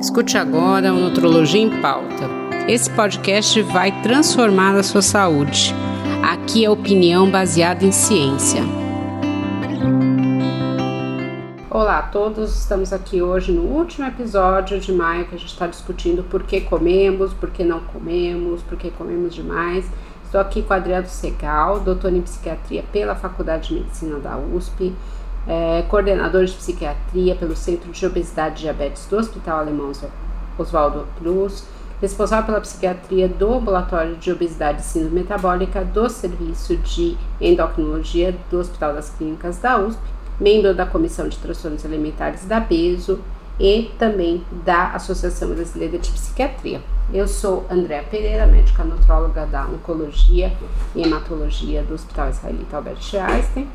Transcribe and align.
Escute 0.00 0.38
agora 0.38 0.94
o 0.94 1.00
Nutrologia 1.00 1.60
em 1.60 1.80
Pauta. 1.82 2.30
Esse 2.68 2.88
podcast 2.88 3.60
vai 3.62 3.90
transformar 4.00 4.76
a 4.76 4.82
sua 4.84 5.02
saúde. 5.02 5.74
Aqui 6.22 6.64
é 6.64 6.70
opinião 6.70 7.28
baseada 7.28 7.84
em 7.84 7.90
ciência. 7.90 8.62
Olá 11.68 11.98
a 11.98 12.02
todos, 12.02 12.60
estamos 12.60 12.92
aqui 12.92 13.20
hoje 13.20 13.50
no 13.50 13.62
último 13.62 14.06
episódio 14.06 14.78
de 14.78 14.92
maio 14.92 15.26
que 15.26 15.34
a 15.34 15.38
gente 15.38 15.50
está 15.50 15.66
discutindo 15.66 16.22
por 16.22 16.44
que 16.44 16.60
comemos, 16.60 17.32
por 17.32 17.50
que 17.50 17.64
não 17.64 17.80
comemos, 17.80 18.62
por 18.62 18.78
que 18.78 18.92
comemos 18.92 19.34
demais. 19.34 19.84
Estou 20.24 20.40
aqui 20.40 20.62
com 20.62 20.74
Adriano 20.74 21.08
Segal, 21.08 21.80
doutor 21.80 22.12
em 22.12 22.22
psiquiatria 22.22 22.84
pela 22.92 23.16
Faculdade 23.16 23.68
de 23.70 23.74
Medicina 23.80 24.20
da 24.20 24.38
USP 24.38 24.94
é, 25.48 25.82
coordenador 25.88 26.44
de 26.44 26.52
psiquiatria 26.52 27.34
pelo 27.34 27.56
Centro 27.56 27.90
de 27.90 28.06
Obesidade 28.06 28.56
e 28.56 28.60
Diabetes 28.64 29.06
do 29.06 29.16
Hospital 29.16 29.60
Alemão 29.60 29.90
Oswaldo 30.58 31.06
Cruz, 31.18 31.66
responsável 32.02 32.46
pela 32.46 32.60
psiquiatria 32.60 33.26
do 33.26 33.54
Ambulatório 33.54 34.16
de 34.16 34.30
Obesidade 34.30 34.82
e 34.82 34.84
Síndrome 34.84 35.20
Metabólica 35.20 35.82
do 35.82 36.08
Serviço 36.10 36.76
de 36.76 37.16
Endocrinologia 37.40 38.36
do 38.50 38.58
Hospital 38.58 38.92
das 38.92 39.08
Clínicas 39.10 39.58
da 39.58 39.78
USP, 39.78 39.98
membro 40.38 40.74
da 40.74 40.84
Comissão 40.84 41.28
de 41.28 41.38
Transtornos 41.38 41.84
Alimentares 41.84 42.44
da 42.44 42.60
BESO 42.60 43.18
e 43.58 43.90
também 43.98 44.44
da 44.64 44.90
Associação 44.92 45.48
Brasileira 45.48 45.98
de 45.98 46.10
Psiquiatria. 46.10 46.80
Eu 47.12 47.26
sou 47.26 47.66
Andréa 47.70 48.04
Pereira, 48.04 48.46
médica 48.46 48.84
nutróloga 48.84 49.46
da 49.46 49.64
Oncologia 49.64 50.52
e 50.94 51.02
Hematologia 51.02 51.82
do 51.82 51.94
Hospital 51.94 52.28
Israelita 52.28 52.76
Albert 52.76 52.98
Einstein 53.14 53.66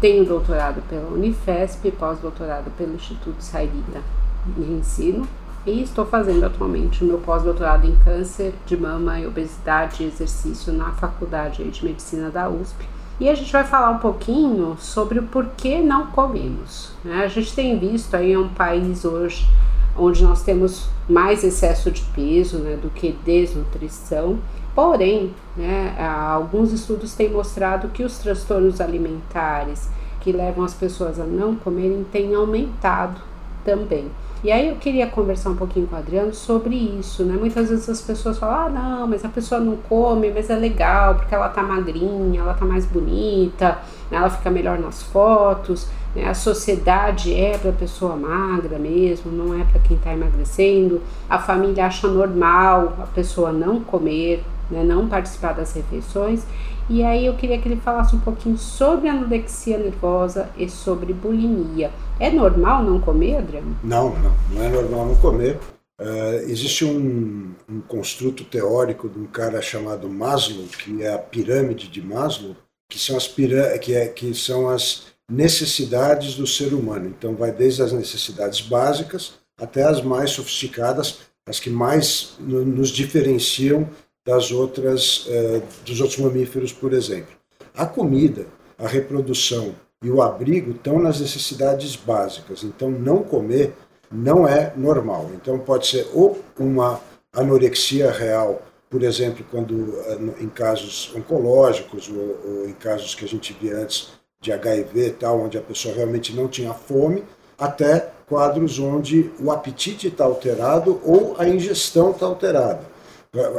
tenho 0.00 0.24
doutorado 0.24 0.82
pela 0.88 1.08
Unifesp, 1.08 1.90
pós-doutorado 1.92 2.70
pelo 2.76 2.94
Instituto 2.94 3.40
Israelita 3.40 4.00
de 4.46 4.62
Ensino 4.62 5.26
e 5.66 5.82
estou 5.82 6.06
fazendo 6.06 6.44
atualmente 6.44 7.02
o 7.02 7.06
meu 7.06 7.18
pós-doutorado 7.18 7.86
em 7.86 7.96
câncer 7.96 8.54
de 8.64 8.76
mama 8.76 9.18
e 9.18 9.26
obesidade 9.26 10.02
e 10.02 10.06
exercício 10.06 10.72
na 10.72 10.92
Faculdade 10.92 11.64
de 11.64 11.84
Medicina 11.84 12.30
da 12.30 12.48
USP. 12.48 12.86
E 13.18 13.28
a 13.28 13.34
gente 13.34 13.50
vai 13.50 13.64
falar 13.64 13.90
um 13.90 13.98
pouquinho 13.98 14.76
sobre 14.78 15.18
o 15.18 15.22
porquê 15.24 15.80
não 15.80 16.06
comemos. 16.08 16.92
Né? 17.02 17.24
A 17.24 17.28
gente 17.28 17.54
tem 17.54 17.78
visto 17.78 18.14
aí 18.14 18.36
um 18.36 18.48
país 18.48 19.04
hoje 19.04 19.48
onde 19.96 20.22
nós 20.22 20.42
temos 20.42 20.88
mais 21.08 21.42
excesso 21.42 21.90
de 21.90 22.02
peso 22.14 22.58
né, 22.58 22.76
do 22.76 22.90
que 22.90 23.12
desnutrição 23.24 24.38
Porém, 24.76 25.34
né, 25.56 25.96
alguns 25.98 26.70
estudos 26.70 27.14
têm 27.14 27.30
mostrado 27.30 27.88
que 27.88 28.04
os 28.04 28.18
transtornos 28.18 28.78
alimentares 28.78 29.88
que 30.20 30.30
levam 30.30 30.62
as 30.62 30.74
pessoas 30.74 31.18
a 31.18 31.24
não 31.24 31.56
comerem 31.56 32.04
têm 32.12 32.34
aumentado 32.34 33.18
também. 33.64 34.10
E 34.44 34.52
aí 34.52 34.68
eu 34.68 34.76
queria 34.76 35.06
conversar 35.06 35.48
um 35.48 35.56
pouquinho 35.56 35.86
com 35.86 35.96
o 35.96 35.98
Adriano 35.98 36.34
sobre 36.34 36.74
isso, 36.74 37.24
né? 37.24 37.38
Muitas 37.38 37.70
vezes 37.70 37.88
as 37.88 38.02
pessoas 38.02 38.38
falam, 38.38 38.66
ah, 38.66 38.68
não, 38.68 39.06
mas 39.06 39.24
a 39.24 39.30
pessoa 39.30 39.60
não 39.60 39.76
come, 39.76 40.30
mas 40.30 40.50
é 40.50 40.56
legal, 40.56 41.14
porque 41.14 41.34
ela 41.34 41.48
tá 41.48 41.62
magrinha, 41.62 42.42
ela 42.42 42.52
tá 42.52 42.66
mais 42.66 42.84
bonita, 42.84 43.78
ela 44.10 44.28
fica 44.28 44.50
melhor 44.50 44.78
nas 44.78 45.02
fotos, 45.02 45.88
né? 46.14 46.28
A 46.28 46.34
sociedade 46.34 47.32
é 47.34 47.56
para 47.56 47.72
pessoa 47.72 48.14
magra 48.14 48.78
mesmo, 48.78 49.32
não 49.32 49.58
é 49.58 49.64
para 49.64 49.80
quem 49.80 49.96
tá 49.96 50.12
emagrecendo. 50.12 51.00
A 51.30 51.38
família 51.38 51.86
acha 51.86 52.06
normal 52.06 52.92
a 53.02 53.06
pessoa 53.06 53.50
não 53.52 53.80
comer, 53.80 54.44
né, 54.70 54.82
não 54.82 55.08
participar 55.08 55.52
das 55.52 55.72
refeições. 55.72 56.42
E 56.88 57.02
aí 57.02 57.26
eu 57.26 57.34
queria 57.34 57.58
que 57.58 57.68
ele 57.68 57.80
falasse 57.80 58.14
um 58.14 58.20
pouquinho 58.20 58.56
sobre 58.56 59.08
anorexia 59.08 59.76
nervosa 59.76 60.48
e 60.56 60.68
sobre 60.68 61.12
bulimia. 61.12 61.90
É 62.20 62.30
normal 62.30 62.82
não 62.82 63.00
comer, 63.00 63.36
Adriano? 63.36 63.76
Não, 63.82 64.10
não, 64.10 64.32
não 64.52 64.62
é 64.62 64.68
normal 64.68 65.06
não 65.06 65.16
comer. 65.16 65.58
Uh, 66.00 66.44
existe 66.46 66.84
um, 66.84 67.54
um, 67.68 67.80
construto 67.80 68.44
teórico 68.44 69.08
de 69.08 69.18
um 69.18 69.26
cara 69.26 69.62
chamado 69.62 70.08
Maslow, 70.08 70.66
que 70.66 71.02
é 71.02 71.12
a 71.12 71.18
pirâmide 71.18 71.88
de 71.88 72.02
Maslow, 72.02 72.54
que 72.88 72.98
são 72.98 73.16
as, 73.16 73.26
que 73.26 73.94
é, 73.94 74.06
que 74.08 74.34
são 74.34 74.68
as 74.68 75.06
necessidades 75.28 76.34
do 76.34 76.46
ser 76.46 76.74
humano. 76.74 77.06
Então 77.06 77.34
vai 77.34 77.50
desde 77.50 77.82
as 77.82 77.92
necessidades 77.92 78.60
básicas 78.60 79.34
até 79.58 79.84
as 79.84 80.02
mais 80.02 80.30
sofisticadas, 80.30 81.20
as 81.48 81.58
que 81.58 81.70
mais 81.70 82.36
nos 82.40 82.90
diferenciam 82.90 83.88
das 84.26 84.50
outras, 84.50 85.24
eh, 85.28 85.62
dos 85.84 86.00
outros 86.00 86.18
mamíferos, 86.18 86.72
por 86.72 86.92
exemplo. 86.92 87.34
A 87.72 87.86
comida, 87.86 88.46
a 88.76 88.88
reprodução 88.88 89.74
e 90.02 90.10
o 90.10 90.20
abrigo 90.20 90.72
estão 90.72 90.98
nas 90.98 91.20
necessidades 91.20 91.94
básicas, 91.94 92.64
então 92.64 92.90
não 92.90 93.22
comer 93.22 93.72
não 94.10 94.46
é 94.46 94.72
normal. 94.76 95.30
Então 95.34 95.58
pode 95.58 95.86
ser 95.86 96.08
ou 96.12 96.38
uma 96.58 97.00
anorexia 97.32 98.10
real, 98.10 98.62
por 98.90 99.02
exemplo, 99.02 99.44
quando 99.50 99.94
eh, 100.06 100.42
em 100.42 100.48
casos 100.48 101.12
oncológicos 101.14 102.08
ou, 102.08 102.38
ou 102.44 102.68
em 102.68 102.72
casos 102.72 103.14
que 103.14 103.24
a 103.24 103.28
gente 103.28 103.56
via 103.60 103.76
antes 103.76 104.08
de 104.40 104.52
HIV 104.52 105.16
tal, 105.20 105.40
onde 105.40 105.56
a 105.56 105.62
pessoa 105.62 105.94
realmente 105.94 106.34
não 106.34 106.48
tinha 106.48 106.74
fome, 106.74 107.22
até 107.58 108.10
quadros 108.28 108.78
onde 108.78 109.30
o 109.40 109.52
apetite 109.52 110.08
está 110.08 110.24
alterado 110.24 111.00
ou 111.04 111.36
a 111.38 111.48
ingestão 111.48 112.10
está 112.10 112.26
alterada. 112.26 112.95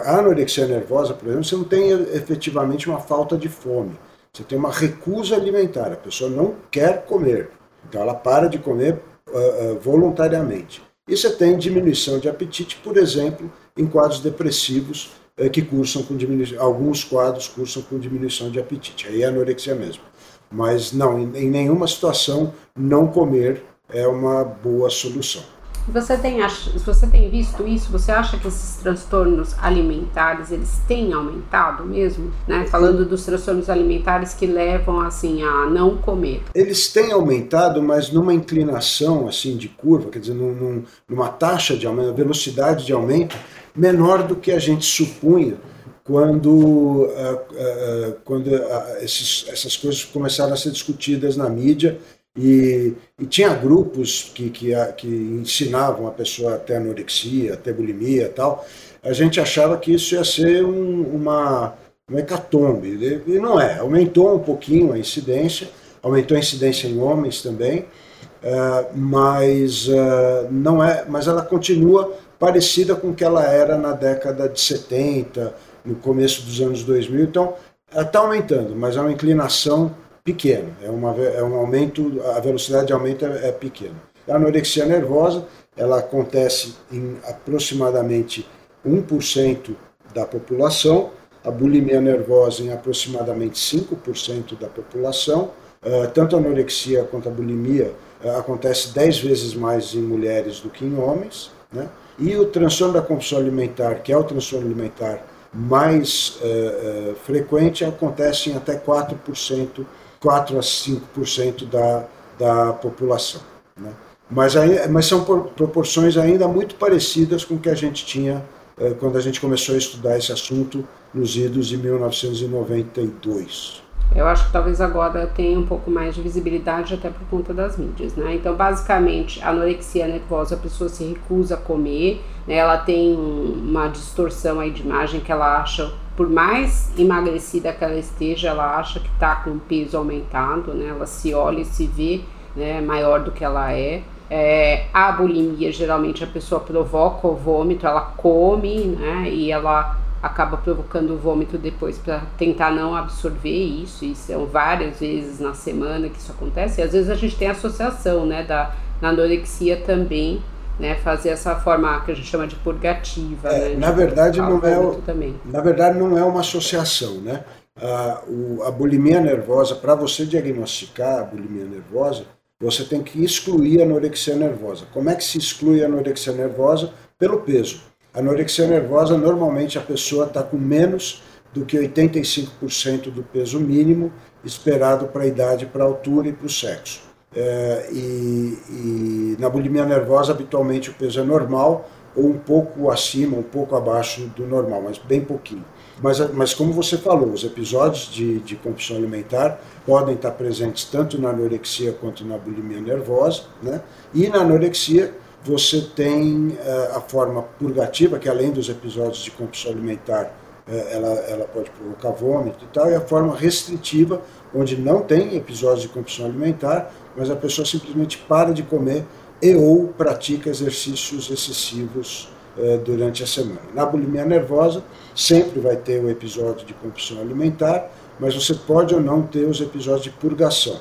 A 0.06 0.20
anorexia 0.20 0.66
nervosa, 0.66 1.14
por 1.14 1.28
exemplo, 1.28 1.44
você 1.44 1.56
não 1.56 1.64
tem 1.64 1.92
efetivamente 2.16 2.90
uma 2.90 3.00
falta 3.00 3.38
de 3.38 3.48
fome. 3.48 3.98
Você 4.34 4.44
tem 4.44 4.58
uma 4.58 4.72
recusa 4.72 5.36
alimentar. 5.36 5.92
A 5.92 5.98
pessoa 5.98 6.30
não 6.30 6.56
quer 6.72 7.06
comer. 7.06 7.50
Então 7.88 8.02
ela 8.02 8.14
para 8.14 8.48
de 8.48 8.60
comer 8.60 9.00
uh, 9.30 9.74
uh, 9.74 9.80
voluntariamente. 9.80 10.82
E 11.08 11.16
você 11.16 11.30
tem 11.32 11.58
diminuição 11.58 12.20
de 12.20 12.28
apetite, 12.28 12.76
por 12.84 12.98
exemplo, 12.98 13.52
em 13.76 13.86
quadros 13.88 14.20
depressivos 14.20 15.12
uh, 15.40 15.50
que 15.50 15.62
cursam 15.62 16.04
com 16.04 16.16
diminuição. 16.16 16.62
Alguns 16.62 17.04
quadros 17.04 17.48
cursam 17.48 17.82
com 17.84 17.98
diminuição 17.98 18.52
de 18.52 18.60
apetite. 18.60 19.08
Aí 19.08 19.24
é 19.24 19.26
anorexia 19.26 19.74
mesmo. 19.74 20.04
Mas 20.52 20.92
não, 20.92 21.20
em, 21.20 21.46
em 21.46 21.50
nenhuma 21.50 21.88
situação 21.88 22.54
não 22.76 23.08
comer 23.08 23.64
é 23.90 24.08
uma 24.08 24.44
boa 24.44 24.90
solução. 24.90 25.44
Você 25.88 26.18
tem, 26.18 26.40
você 26.86 27.08
tem 27.08 27.30
visto 27.30 27.66
isso? 27.66 27.90
Você 27.92 28.12
acha 28.12 28.38
que 28.38 28.48
esses 28.48 28.76
transtornos 28.78 29.56
alimentares 29.60 30.52
eles 30.52 30.82
têm 30.88 31.14
aumentado 31.14 31.86
mesmo? 31.86 32.32
Né? 32.48 32.66
Falando 32.68 33.06
dos 33.06 33.26
transtornos 33.26 33.70
alimentares 33.70 34.34
que 34.34 34.46
levam 34.46 35.00
assim 35.00 35.44
a 35.44 35.66
não 35.66 35.98
comer. 35.98 36.44
Eles 36.54 36.90
têm 36.90 37.12
aumentado, 37.12 37.82
mas 37.82 38.12
numa 38.12 38.34
inclinação 38.34 39.28
assim 39.28 39.56
de 39.56 39.70
curva, 39.70 40.10
quer 40.10 40.20
dizer, 40.20 40.34
num, 40.34 40.84
numa 41.08 41.30
taxa 41.30 41.78
de 41.78 41.88
aumento, 41.88 42.14
velocidade 42.14 42.86
de 42.86 42.92
aumento 42.92 43.38
menor 43.76 44.24
do 44.24 44.36
que 44.36 44.52
a 44.52 44.60
gente 44.60 44.86
supunha 44.86 45.56
quando, 46.04 46.50
uh, 46.50 47.04
uh, 47.04 48.18
quando 48.24 48.48
uh, 48.48 48.98
esses, 49.02 49.46
essas 49.50 49.76
coisas 49.76 50.06
começaram 50.06 50.54
a 50.54 50.58
ser 50.58 50.72
discutidas 50.72 51.36
na 51.36 51.50
mídia 51.50 52.00
e, 52.38 52.94
e 53.20 53.26
tinha 53.26 53.50
grupos 53.50 54.32
que, 54.36 54.50
que, 54.52 54.72
que, 54.96 55.08
ensinavam 55.08 56.06
a 56.06 56.12
pessoa 56.12 56.56
a 56.56 56.58
ter 56.60 56.76
anorexia, 56.76 57.56
a 57.56 57.58
ter 57.58 57.74
bulimia 57.74 58.26
e 58.26 58.30
tal. 58.30 58.66
A 59.04 59.12
gente 59.12 59.42
achava 59.42 59.78
que 59.78 59.94
isso 59.94 60.14
ia 60.14 60.24
ser 60.24 60.64
um, 60.64 61.02
uma, 61.02 61.74
uma 62.08 62.20
hecatombe. 62.20 63.24
E 63.26 63.40
não 63.40 63.60
é. 63.60 63.80
Aumentou 63.80 64.36
um 64.36 64.40
pouquinho 64.40 64.94
a 64.94 65.00
incidência, 65.00 65.68
aumentou 66.04 66.38
a 66.38 66.40
incidência 66.40 66.88
em 66.88 67.00
homens 67.00 67.42
também, 67.42 67.80
uh, 67.80 68.96
mas, 68.96 69.88
uh, 69.88 70.48
não 70.52 70.84
é, 70.84 71.06
mas 71.10 71.28
ela 71.28 71.42
continua 71.42 72.14
parecida 72.38 72.96
com 72.96 73.10
o 73.10 73.16
que 73.16 73.24
ela 73.24 73.44
era 73.44 73.80
na 73.80 73.94
década 73.94 74.48
de 74.48 74.62
70, 74.62 75.56
no 75.84 75.96
começo 75.96 76.44
dos 76.44 76.62
anos 76.62 76.84
2000. 76.84 77.24
Então, 77.24 77.56
está 77.96 78.20
aumentando, 78.20 78.76
mas 78.76 78.96
é 78.96 79.02
uma 79.02 79.12
inclinação 79.12 79.96
pequeno, 80.28 80.76
é, 80.84 80.90
uma, 80.90 81.16
é 81.16 81.42
um 81.42 81.56
aumento, 81.56 82.22
a 82.36 82.40
velocidade 82.42 82.88
de 82.88 82.94
aumento 82.94 83.26
é, 83.26 83.48
é 83.48 83.52
pequena. 83.54 83.96
A 84.28 84.36
anorexia 84.36 84.86
nervosa, 84.86 85.46
ela 85.78 86.00
acontece 86.00 86.76
em 86.92 87.18
aproximadamente 87.26 88.46
1% 88.86 89.74
da 90.14 90.26
população, 90.26 91.12
a 91.46 91.50
bulimia 91.50 92.02
nervosa 92.02 92.62
em 92.62 92.74
aproximadamente 92.74 93.58
5% 93.58 94.60
da 94.60 94.68
população, 94.68 95.52
uh, 95.82 96.12
tanto 96.14 96.36
a 96.36 96.40
anorexia 96.40 97.06
quanto 97.06 97.30
a 97.30 97.32
bulimia 97.32 97.94
uh, 98.22 98.32
acontece 98.32 98.94
10 98.94 99.20
vezes 99.20 99.54
mais 99.56 99.94
em 99.94 100.02
mulheres 100.02 100.60
do 100.60 100.70
que 100.70 100.84
em 100.84 101.00
homens, 101.00 101.52
né? 101.72 101.88
e 102.20 102.36
o 102.36 102.48
transtorno 102.48 102.96
da 102.96 103.02
compulsão 103.02 103.38
alimentar, 103.38 103.96
que 104.02 104.12
é 104.12 104.18
o 104.18 104.26
transtorno 104.26 104.66
alimentar 104.66 105.26
mais 105.54 106.38
uh, 106.42 107.16
frequente, 107.24 107.86
acontece 107.86 108.50
em 108.50 108.58
até 108.58 108.76
4% 108.76 109.86
4 110.20 110.58
a 110.58 110.62
5% 110.62 111.70
da, 111.70 112.06
da 112.40 112.74
população. 112.74 113.42
Né? 113.76 113.92
Mas, 114.30 114.56
mas 114.90 115.06
são 115.06 115.24
proporções 115.24 116.18
ainda 116.18 116.48
muito 116.48 116.76
parecidas 116.76 117.46
com 117.46 117.56
o 117.56 117.60
que 117.60 117.70
a 117.70 117.76
gente 117.76 118.06
tinha 118.06 118.44
eh, 118.78 118.94
quando 119.00 119.18
a 119.18 119.22
gente 119.22 119.40
começou 119.40 119.76
a 119.76 119.78
estudar 119.78 120.18
esse 120.18 120.32
assunto 120.32 120.86
nos 121.14 121.36
idos 121.36 121.68
de 121.68 121.78
1992. 121.78 123.88
Eu 124.16 124.26
acho 124.26 124.48
que 124.48 124.52
talvez 124.52 124.80
agora 124.80 125.28
tenha 125.28 125.60
um 125.60 125.66
pouco 125.66 125.92
mais 125.92 126.16
de 126.16 126.22
visibilidade 126.22 126.94
até 126.94 127.10
por 127.10 127.28
conta 127.30 127.54
das 127.54 127.78
mídias, 127.78 128.16
né? 128.16 128.36
Então, 128.36 128.56
basicamente, 128.56 129.44
anorexia 129.44 130.08
nervosa, 130.08 130.56
a 130.56 130.58
pessoa 130.58 130.90
se 130.90 131.04
recusa 131.04 131.56
a 131.56 131.58
comer, 131.58 132.24
né? 132.48 132.56
ela 132.56 132.78
tem 132.78 133.16
uma 133.16 133.88
distorção 133.88 134.60
aí 134.60 134.72
de 134.72 134.82
imagem 134.82 135.20
que 135.20 135.32
ela 135.32 135.62
acha, 135.62 135.92
por 136.18 136.28
mais 136.28 136.92
emagrecida 136.98 137.72
que 137.72 137.84
ela 137.84 137.98
esteja, 137.98 138.50
ela 138.50 138.78
acha 138.78 139.00
que 139.00 139.08
está 139.08 139.36
com 139.36 139.60
peso 139.60 139.96
aumentado, 139.96 140.74
né? 140.74 140.88
Ela 140.88 141.06
se 141.06 141.32
olha 141.32 141.62
e 141.62 141.66
se 141.66 141.86
vê 141.86 142.22
né, 142.56 142.82
maior 142.82 143.24
do 143.24 143.32
que 143.32 143.46
ela 143.46 143.72
é. 143.72 144.02
É, 144.30 144.88
a 144.92 145.12
bulimia, 145.12 145.72
geralmente 145.72 146.24
a 146.24 146.28
pessoa 146.28 146.60
provoca 146.60 147.28
o 147.28 147.36
vômito, 147.36 147.86
ela 147.86 148.02
come, 148.02 148.80
né? 148.80 149.30
E 149.30 149.52
ela 149.52 149.96
acaba 150.22 150.58
provocando 150.58 151.12
o 151.12 151.18
vômito 151.18 151.56
depois 151.56 152.00
para 152.00 152.24
tentar 152.36 152.72
não 152.72 152.96
absorver 152.96 153.50
isso, 153.50 154.04
e 154.04 154.16
são 154.16 154.48
várias 154.48 155.00
vezes 155.00 155.40
na 155.40 155.54
semana 155.54 156.10
que 156.10 156.18
isso 156.18 156.32
acontece, 156.32 156.82
e 156.82 156.84
às 156.84 156.92
vezes 156.92 157.12
a 157.12 157.16
gente 157.16 157.36
tem 157.36 157.48
associação, 157.48 158.26
né, 158.26 158.42
da 158.42 158.74
anorexia 159.02 159.78
também, 159.78 160.42
né, 160.80 160.96
fazer 160.96 161.30
essa 161.30 161.56
forma 161.56 162.02
que 162.06 162.12
a 162.12 162.16
gente 162.16 162.28
chama 162.28 162.48
de 162.48 162.56
purgativa, 162.58 163.50
é, 163.50 163.70
né, 163.70 163.76
na 163.78 163.92
verdade 163.92 164.40
não 164.40 164.60
é 164.60 164.78
o, 164.78 165.02
na 165.46 165.62
verdade 165.62 165.98
não 165.98 166.18
é 166.18 166.24
uma 166.24 166.42
associação, 166.42 167.16
né, 167.16 167.44
a, 167.82 168.24
o, 168.28 168.64
a 168.64 168.72
bulimia 168.72 169.20
nervosa, 169.20 169.76
para 169.76 169.96
você 169.96 170.26
diagnosticar 170.26 171.20
a 171.20 171.24
bulimia 171.24 171.66
nervosa, 171.66 172.26
você 172.60 172.84
tem 172.84 173.04
que 173.04 173.24
excluir 173.24 173.82
a 173.82 173.84
anorexia 173.84 174.36
nervosa. 174.36 174.86
Como 174.92 175.10
é 175.10 175.16
que 175.16 175.24
se 175.24 175.38
exclui 175.38 175.84
a 175.84 175.86
anorexia 175.86 176.34
nervosa? 176.34 176.92
Pelo 177.20 177.42
peso. 177.42 177.82
Anorexia 178.12 178.66
nervosa, 178.66 179.16
normalmente 179.16 179.78
a 179.78 179.82
pessoa 179.82 180.26
está 180.26 180.42
com 180.42 180.58
menos 180.58 181.22
do 181.54 181.66
que 181.66 181.78
85% 181.78 183.12
do 183.12 183.22
peso 183.22 183.60
mínimo 183.60 184.12
esperado 184.44 185.08
para 185.08 185.24
a 185.24 185.28
idade, 185.28 185.68
para 185.68 185.84
a 185.84 185.88
altura 185.88 186.30
e 186.30 186.34
para 186.34 186.48
o 186.48 186.50
sexo. 186.50 187.07
É, 187.40 187.90
e, 187.92 188.58
e, 188.68 189.38
na 189.40 189.48
bulimia 189.48 189.86
nervosa, 189.86 190.32
habitualmente 190.32 190.90
o 190.90 190.94
peso 190.94 191.20
é 191.20 191.24
normal 191.24 191.88
ou 192.16 192.30
um 192.30 192.38
pouco 192.38 192.90
acima, 192.90 193.38
um 193.38 193.44
pouco 193.44 193.76
abaixo 193.76 194.22
do 194.36 194.48
normal, 194.48 194.82
mas 194.82 194.98
bem 194.98 195.22
pouquinho. 195.22 195.64
Mas, 196.02 196.20
mas 196.34 196.56
como 196.56 196.74
você 196.74 196.98
falou, 196.98 197.30
os 197.30 197.44
episódios 197.44 198.12
de, 198.12 198.40
de 198.40 198.56
compulsão 198.56 198.98
alimentar 198.98 199.60
podem 199.86 200.16
estar 200.16 200.32
presentes 200.32 200.86
tanto 200.86 201.22
na 201.22 201.30
anorexia 201.30 201.94
quanto 201.94 202.26
na 202.26 202.40
bulimia 202.40 202.82
nervosa, 202.82 203.44
né? 203.62 203.84
E 204.16 204.28
na 204.30 204.40
anorexia 204.40 205.14
você 205.44 205.82
tem 205.96 206.48
uh, 206.48 206.98
a 206.98 207.02
forma 207.02 207.44
purgativa, 207.60 208.18
que 208.18 208.28
além 208.28 208.50
dos 208.50 208.68
episódios 208.68 209.20
de 209.20 209.30
compulsão 209.30 209.72
alimentar, 209.72 210.34
ela, 210.68 211.08
ela 211.30 211.46
pode 211.46 211.70
provocar 211.72 212.12
vômito 212.12 212.66
e 212.66 212.68
tal, 212.68 212.90
e 212.90 212.96
a 212.96 213.02
forma 213.02 213.36
restritiva, 213.36 214.22
onde 214.54 214.76
não 214.76 215.02
tem 215.02 215.36
episódios 215.36 215.84
de 215.84 215.88
compulsão 215.88 216.26
alimentar, 216.26 216.92
mas 217.16 217.30
a 217.30 217.36
pessoa 217.36 217.66
simplesmente 217.66 218.18
para 218.18 218.52
de 218.52 218.64
comer 218.64 219.06
e 219.42 219.56
ou 219.56 219.88
pratica 219.88 220.50
exercícios 220.50 221.30
excessivos 221.30 222.30
uh, 222.58 222.78
durante 222.80 223.24
a 223.24 223.28
semana. 223.28 223.62
Na 223.74 223.86
bulimia 223.86 224.26
nervosa, 224.26 224.84
sempre 225.16 225.60
vai 225.60 225.78
ter 225.78 226.04
o 226.04 226.10
episódio 226.10 226.66
de 226.66 226.74
compulsão 226.74 227.22
alimentar, 227.22 227.90
mas 228.20 228.36
você 228.36 228.54
pode 228.54 228.94
ou 228.94 229.00
não 229.00 229.22
ter 229.22 229.46
os 229.46 229.62
episódios 229.62 230.04
de 230.04 230.10
purgação. 230.10 230.80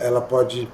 ela 0.00 0.20
pode 0.20 0.68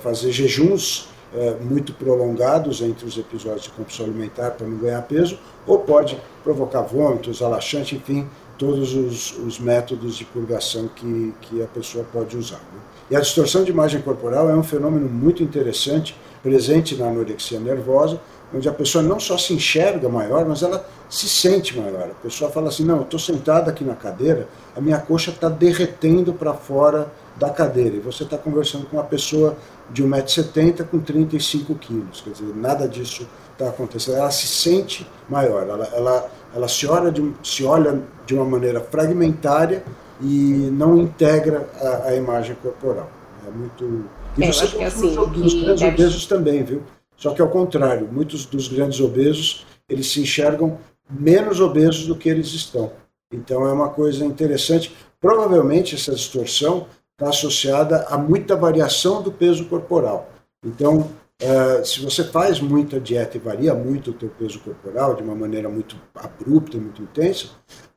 fazer 0.00 0.30
jejuns 0.30 1.08
é, 1.34 1.56
muito 1.60 1.92
prolongados 1.92 2.80
entre 2.80 3.06
os 3.06 3.16
episódios 3.18 3.64
de 3.64 3.70
compulsão 3.70 4.06
alimentar 4.06 4.52
para 4.52 4.66
não 4.66 4.78
ganhar 4.78 5.02
peso, 5.02 5.38
ou 5.66 5.78
pode 5.80 6.18
provocar 6.42 6.82
vômitos, 6.82 7.42
alaxante, 7.42 7.96
enfim, 7.96 8.26
todos 8.56 8.94
os, 8.94 9.38
os, 9.38 9.58
métodos 9.58 10.16
de 10.16 10.24
purgação 10.24 10.88
que, 10.88 11.34
que 11.42 11.62
a 11.62 11.66
pessoa 11.66 12.04
pode 12.12 12.36
usar. 12.36 12.56
Né? 12.56 12.80
E 13.10 13.16
a 13.16 13.20
distorção 13.20 13.62
de 13.62 13.70
imagem 13.70 14.00
corporal 14.00 14.50
é 14.50 14.54
um 14.54 14.64
fenômeno 14.64 15.08
muito 15.08 15.42
interessante, 15.42 16.16
presente 16.42 16.96
na 16.96 17.06
anorexia 17.06 17.60
nervosa, 17.60 18.20
onde 18.54 18.68
a 18.68 18.72
pessoa 18.72 19.04
não 19.04 19.20
só 19.20 19.36
se 19.36 19.52
enxerga 19.52 20.08
maior, 20.08 20.44
mas 20.46 20.62
ela 20.62 20.84
se 21.08 21.28
sente 21.28 21.78
maior. 21.78 22.08
A 22.10 22.22
pessoa 22.22 22.50
fala 22.50 22.68
assim: 22.68 22.84
não, 22.84 22.96
eu 22.96 23.02
estou 23.02 23.20
sentada 23.20 23.70
aqui 23.70 23.84
na 23.84 23.94
cadeira, 23.94 24.48
a 24.74 24.80
minha 24.80 24.98
coxa 24.98 25.30
está 25.30 25.48
derretendo 25.48 26.32
para 26.32 26.54
fora 26.54 27.10
da 27.38 27.50
cadeira. 27.50 27.96
E 27.96 28.00
você 28.00 28.24
está 28.24 28.36
conversando 28.36 28.86
com 28.86 28.96
uma 28.96 29.04
pessoa 29.04 29.56
de 29.90 30.04
1,70m 30.04 30.84
com 30.84 30.98
35 30.98 31.74
quilos. 31.76 32.20
Quer 32.20 32.30
dizer, 32.30 32.54
nada 32.54 32.88
disso 32.88 33.26
está 33.52 33.68
acontecendo. 33.68 34.16
Ela 34.16 34.30
se 34.30 34.46
sente 34.46 35.06
maior, 35.28 35.62
ela, 35.62 35.86
ela, 35.94 36.30
ela 36.54 36.68
se, 36.68 36.86
olha 36.86 37.10
de, 37.10 37.32
se 37.42 37.64
olha 37.64 38.02
de 38.26 38.34
uma 38.34 38.44
maneira 38.44 38.80
fragmentária 38.80 39.82
e 40.20 40.68
não 40.72 40.98
integra 40.98 41.68
a, 41.80 42.08
a 42.08 42.16
imagem 42.16 42.56
corporal. 42.56 43.10
É 43.46 43.50
muito. 43.50 44.04
E 44.36 44.44
é, 44.44 44.52
você 44.52 44.64
acho 44.64 44.76
que 44.76 44.84
assim, 44.84 45.14
dos 45.14 45.54
grandes 45.54 45.80
deve... 45.80 45.94
obesos 45.94 46.26
também, 46.26 46.62
viu? 46.62 46.82
Só 47.16 47.32
que 47.32 47.42
ao 47.42 47.48
contrário, 47.48 48.08
muitos 48.10 48.46
dos 48.46 48.68
grandes 48.68 49.00
obesos 49.00 49.66
eles 49.88 50.10
se 50.10 50.20
enxergam 50.20 50.78
menos 51.10 51.60
obesos 51.60 52.06
do 52.06 52.14
que 52.14 52.28
eles 52.28 52.48
estão. 52.48 52.92
Então 53.32 53.66
é 53.66 53.72
uma 53.72 53.88
coisa 53.88 54.24
interessante. 54.24 54.94
Provavelmente 55.20 55.94
essa 55.94 56.14
distorção 56.14 56.86
está 57.18 57.30
associada 57.30 58.06
a 58.08 58.16
muita 58.16 58.54
variação 58.54 59.20
do 59.20 59.32
peso 59.32 59.64
corporal. 59.64 60.30
Então, 60.64 61.10
uh, 61.42 61.84
se 61.84 62.00
você 62.00 62.22
faz 62.22 62.60
muita 62.60 63.00
dieta 63.00 63.36
e 63.36 63.40
varia 63.40 63.74
muito 63.74 64.12
o 64.12 64.14
teu 64.14 64.28
peso 64.28 64.60
corporal 64.60 65.16
de 65.16 65.24
uma 65.24 65.34
maneira 65.34 65.68
muito 65.68 65.96
abrupta, 66.14 66.78
muito 66.78 67.02
intensa, 67.02 67.48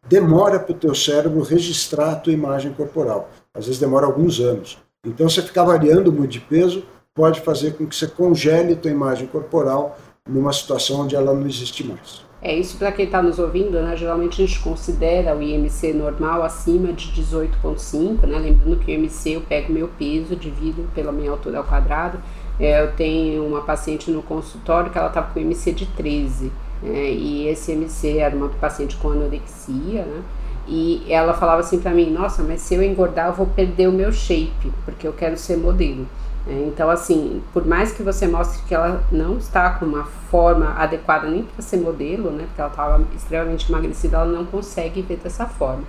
demora 0.10 0.60
para 0.60 0.72
o 0.72 0.78
teu 0.78 0.96
cérebro 0.96 1.44
registrar 1.44 2.14
a 2.14 2.16
tua 2.16 2.34
imagem 2.34 2.74
corporal. 2.74 3.30
Às 3.54 3.68
vezes 3.68 3.80
demora 3.80 4.08
alguns 4.08 4.40
anos. 4.40 4.80
Então, 5.06 5.30
você 5.30 5.44
ficar 5.44 5.66
variando 5.66 6.12
muito 6.12 6.32
de 6.32 6.40
peso 6.40 6.84
pode 7.14 7.42
fazer 7.42 7.76
com 7.76 7.86
que 7.86 7.96
você 7.96 8.08
congele 8.08 8.74
a 8.74 8.78
tua 8.78 8.90
imagem 8.90 9.28
corporal 9.28 10.00
numa 10.28 10.52
situação 10.52 11.02
onde 11.02 11.16
ela 11.16 11.34
não 11.34 11.46
existe 11.46 11.84
mais. 11.84 12.31
É 12.44 12.56
isso 12.56 12.78
para 12.78 12.92
quem 12.92 13.06
está 13.06 13.22
nos 13.22 13.38
ouvindo, 13.38 13.80
né? 13.80 13.96
Geralmente 13.96 14.42
a 14.42 14.46
gente 14.48 14.60
considera 14.62 15.36
o 15.36 15.44
IMC 15.44 15.94
normal 15.94 16.42
acima 16.42 16.92
de 16.92 17.10
18,5, 17.22 18.26
né? 18.26 18.40
Lembrando 18.40 18.80
que 18.80 18.92
o 18.92 18.96
IMC 18.96 19.34
eu 19.34 19.42
pego 19.42 19.72
meu 19.72 19.88
peso, 19.88 20.36
divido 20.36 20.90
pela 20.96 21.12
minha 21.12 21.30
altura 21.30 21.60
ao 21.60 21.64
quadrado. 21.64 22.18
É, 22.60 22.82
eu 22.82 22.94
tenho 22.94 23.46
uma 23.46 23.62
paciente 23.62 24.10
no 24.10 24.24
consultório 24.24 24.90
que 24.90 24.98
ela 24.98 25.10
estava 25.10 25.32
com 25.32 25.40
IMC 25.40 25.72
de 25.72 25.86
13, 25.86 26.52
né? 26.82 27.12
e 27.12 27.48
esse 27.48 27.74
IMC 27.74 28.18
era 28.18 28.36
uma 28.36 28.50
paciente 28.50 28.98
com 28.98 29.12
anorexia, 29.12 30.04
né? 30.04 30.24
E 30.68 31.04
ela 31.10 31.36
falava 31.36 31.62
assim 31.62 31.80
para 31.80 31.92
mim: 31.92 32.10
Nossa, 32.10 32.42
mas 32.42 32.62
se 32.62 32.74
eu 32.74 32.82
engordar, 32.82 33.28
eu 33.28 33.34
vou 33.34 33.46
perder 33.46 33.88
o 33.88 33.92
meu 33.92 34.12
shape, 34.12 34.72
porque 34.84 35.08
eu 35.08 35.14
quero 35.14 35.38
ser 35.38 35.58
modelo. 35.58 36.08
É, 36.48 36.54
então, 36.68 36.90
assim, 36.90 37.42
por 37.54 37.66
mais 37.66 37.92
que 37.92 38.02
você 38.02 38.28
mostre 38.28 38.64
que 38.68 38.74
ela 38.74 39.04
não 39.12 39.38
está 39.38 39.72
com 39.72 39.86
uma 39.86 40.06
forma 40.06 40.74
adequada 40.76 41.30
nem 41.30 41.44
para 41.44 41.62
ser 41.62 41.78
modelo, 41.78 42.32
né? 42.32 42.46
Porque 42.48 42.62
ela 42.62 42.72
estava 42.72 43.04
extremamente 43.16 43.70
emagrecida, 43.70 44.18
ela 44.18 44.26
não 44.26 44.46
consegue 44.46 45.02
ver 45.02 45.18
dessa 45.18 45.46
forma. 45.46 45.84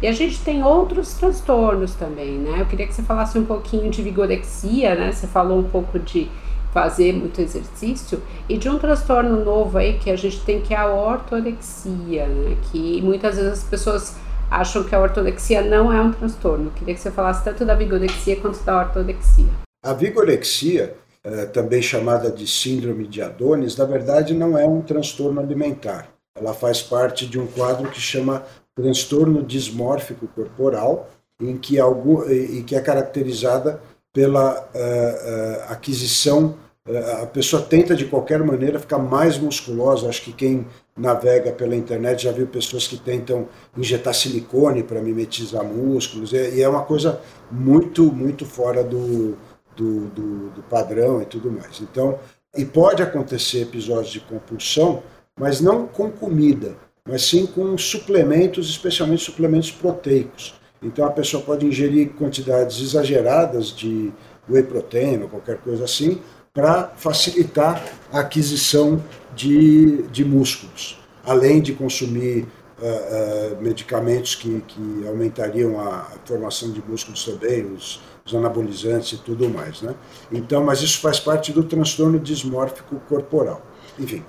E 0.00 0.06
a 0.06 0.12
gente 0.12 0.40
tem 0.40 0.62
outros 0.62 1.12
transtornos 1.14 1.94
também, 1.94 2.38
né? 2.38 2.60
Eu 2.60 2.66
queria 2.66 2.86
que 2.86 2.94
você 2.94 3.02
falasse 3.02 3.38
um 3.38 3.44
pouquinho 3.44 3.90
de 3.90 4.00
vigorexia, 4.00 4.94
né? 4.94 5.12
Você 5.12 5.26
falou 5.26 5.58
um 5.58 5.68
pouco 5.68 5.98
de 5.98 6.30
fazer 6.72 7.12
muito 7.12 7.40
exercício 7.40 8.22
e 8.48 8.56
de 8.56 8.68
um 8.68 8.78
transtorno 8.78 9.44
novo 9.44 9.78
aí 9.78 9.98
que 9.98 10.10
a 10.10 10.16
gente 10.16 10.40
tem 10.42 10.60
que 10.60 10.72
é 10.72 10.76
a 10.76 10.86
ortorexia, 10.86 12.26
né? 12.26 12.56
Que 12.70 13.02
muitas 13.02 13.36
vezes 13.36 13.52
as 13.52 13.64
pessoas 13.64 14.16
acham 14.50 14.84
que 14.84 14.94
a 14.94 15.00
ortorexia 15.00 15.62
não 15.62 15.92
é 15.92 16.00
um 16.00 16.12
transtorno. 16.12 16.66
Eu 16.66 16.72
queria 16.72 16.94
que 16.94 17.00
você 17.00 17.10
falasse 17.10 17.44
tanto 17.44 17.64
da 17.64 17.74
vigorexia 17.74 18.36
quanto 18.36 18.62
da 18.64 18.78
ortorexia. 18.78 19.67
A 19.82 19.92
vigorexia, 19.92 20.96
eh, 21.22 21.46
também 21.46 21.80
chamada 21.80 22.30
de 22.30 22.46
síndrome 22.46 23.06
de 23.06 23.22
Adonis, 23.22 23.76
na 23.76 23.84
verdade 23.84 24.34
não 24.34 24.58
é 24.58 24.66
um 24.66 24.82
transtorno 24.82 25.40
alimentar. 25.40 26.08
Ela 26.34 26.52
faz 26.52 26.82
parte 26.82 27.26
de 27.26 27.38
um 27.38 27.46
quadro 27.46 27.88
que 27.90 28.00
chama 28.00 28.44
transtorno 28.74 29.42
dismórfico 29.42 30.26
corporal, 30.28 31.10
em 31.40 31.56
que, 31.56 31.78
algum, 31.78 32.28
e 32.28 32.62
que 32.64 32.74
é 32.74 32.80
caracterizada 32.80 33.80
pela 34.12 34.52
uh, 34.52 35.68
uh, 35.68 35.72
aquisição. 35.72 36.56
Uh, 36.88 37.22
a 37.22 37.26
pessoa 37.26 37.62
tenta 37.62 37.94
de 37.94 38.06
qualquer 38.06 38.42
maneira 38.42 38.80
ficar 38.80 38.98
mais 38.98 39.38
musculosa. 39.38 40.08
Acho 40.08 40.22
que 40.22 40.32
quem 40.32 40.66
navega 40.96 41.52
pela 41.52 41.76
internet 41.76 42.24
já 42.24 42.32
viu 42.32 42.46
pessoas 42.46 42.86
que 42.88 42.96
tentam 42.96 43.48
injetar 43.76 44.14
silicone 44.14 44.82
para 44.82 45.00
mimetizar 45.00 45.64
músculos, 45.64 46.32
e 46.32 46.60
é 46.60 46.68
uma 46.68 46.82
coisa 46.82 47.20
muito, 47.50 48.04
muito 48.12 48.44
fora 48.44 48.82
do, 48.82 49.36
do, 49.78 50.06
do, 50.08 50.50
do 50.50 50.62
padrão 50.64 51.22
e 51.22 51.24
tudo 51.24 51.50
mais. 51.50 51.80
Então, 51.80 52.18
e 52.56 52.64
pode 52.64 53.00
acontecer 53.00 53.62
episódios 53.62 54.10
de 54.10 54.20
compulsão, 54.20 55.02
mas 55.38 55.60
não 55.60 55.86
com 55.86 56.10
comida, 56.10 56.76
mas 57.08 57.22
sim 57.22 57.46
com 57.46 57.78
suplementos, 57.78 58.68
especialmente 58.68 59.22
suplementos 59.22 59.70
proteicos. 59.70 60.54
Então 60.82 61.06
a 61.06 61.10
pessoa 61.10 61.42
pode 61.42 61.64
ingerir 61.64 62.10
quantidades 62.10 62.80
exageradas 62.80 63.68
de 63.68 64.12
whey 64.48 64.62
protein 64.62 65.22
ou 65.22 65.28
qualquer 65.28 65.58
coisa 65.58 65.84
assim, 65.84 66.20
para 66.52 66.88
facilitar 66.96 67.84
a 68.12 68.20
aquisição 68.20 69.02
de, 69.34 70.02
de 70.08 70.24
músculos, 70.24 70.98
além 71.24 71.60
de 71.60 71.72
consumir 71.72 72.46
uh, 72.78 73.54
uh, 73.54 73.62
medicamentos 73.62 74.34
que, 74.34 74.60
que 74.66 75.06
aumentariam 75.06 75.78
a 75.80 76.08
formação 76.24 76.72
de 76.72 76.82
músculos 76.82 77.24
também, 77.24 77.64
os, 77.64 78.00
os 78.28 78.34
anabolizantes 78.34 79.18
e 79.18 79.22
tudo 79.22 79.48
mais. 79.48 79.82
Né? 79.82 79.94
Então, 80.30 80.62
mas 80.62 80.80
isso 80.80 81.00
faz 81.00 81.18
parte 81.18 81.52
do 81.52 81.64
transtorno 81.64 82.18
dismórfico 82.18 82.96
corporal. 83.08 83.62
Enfim, 83.98 84.24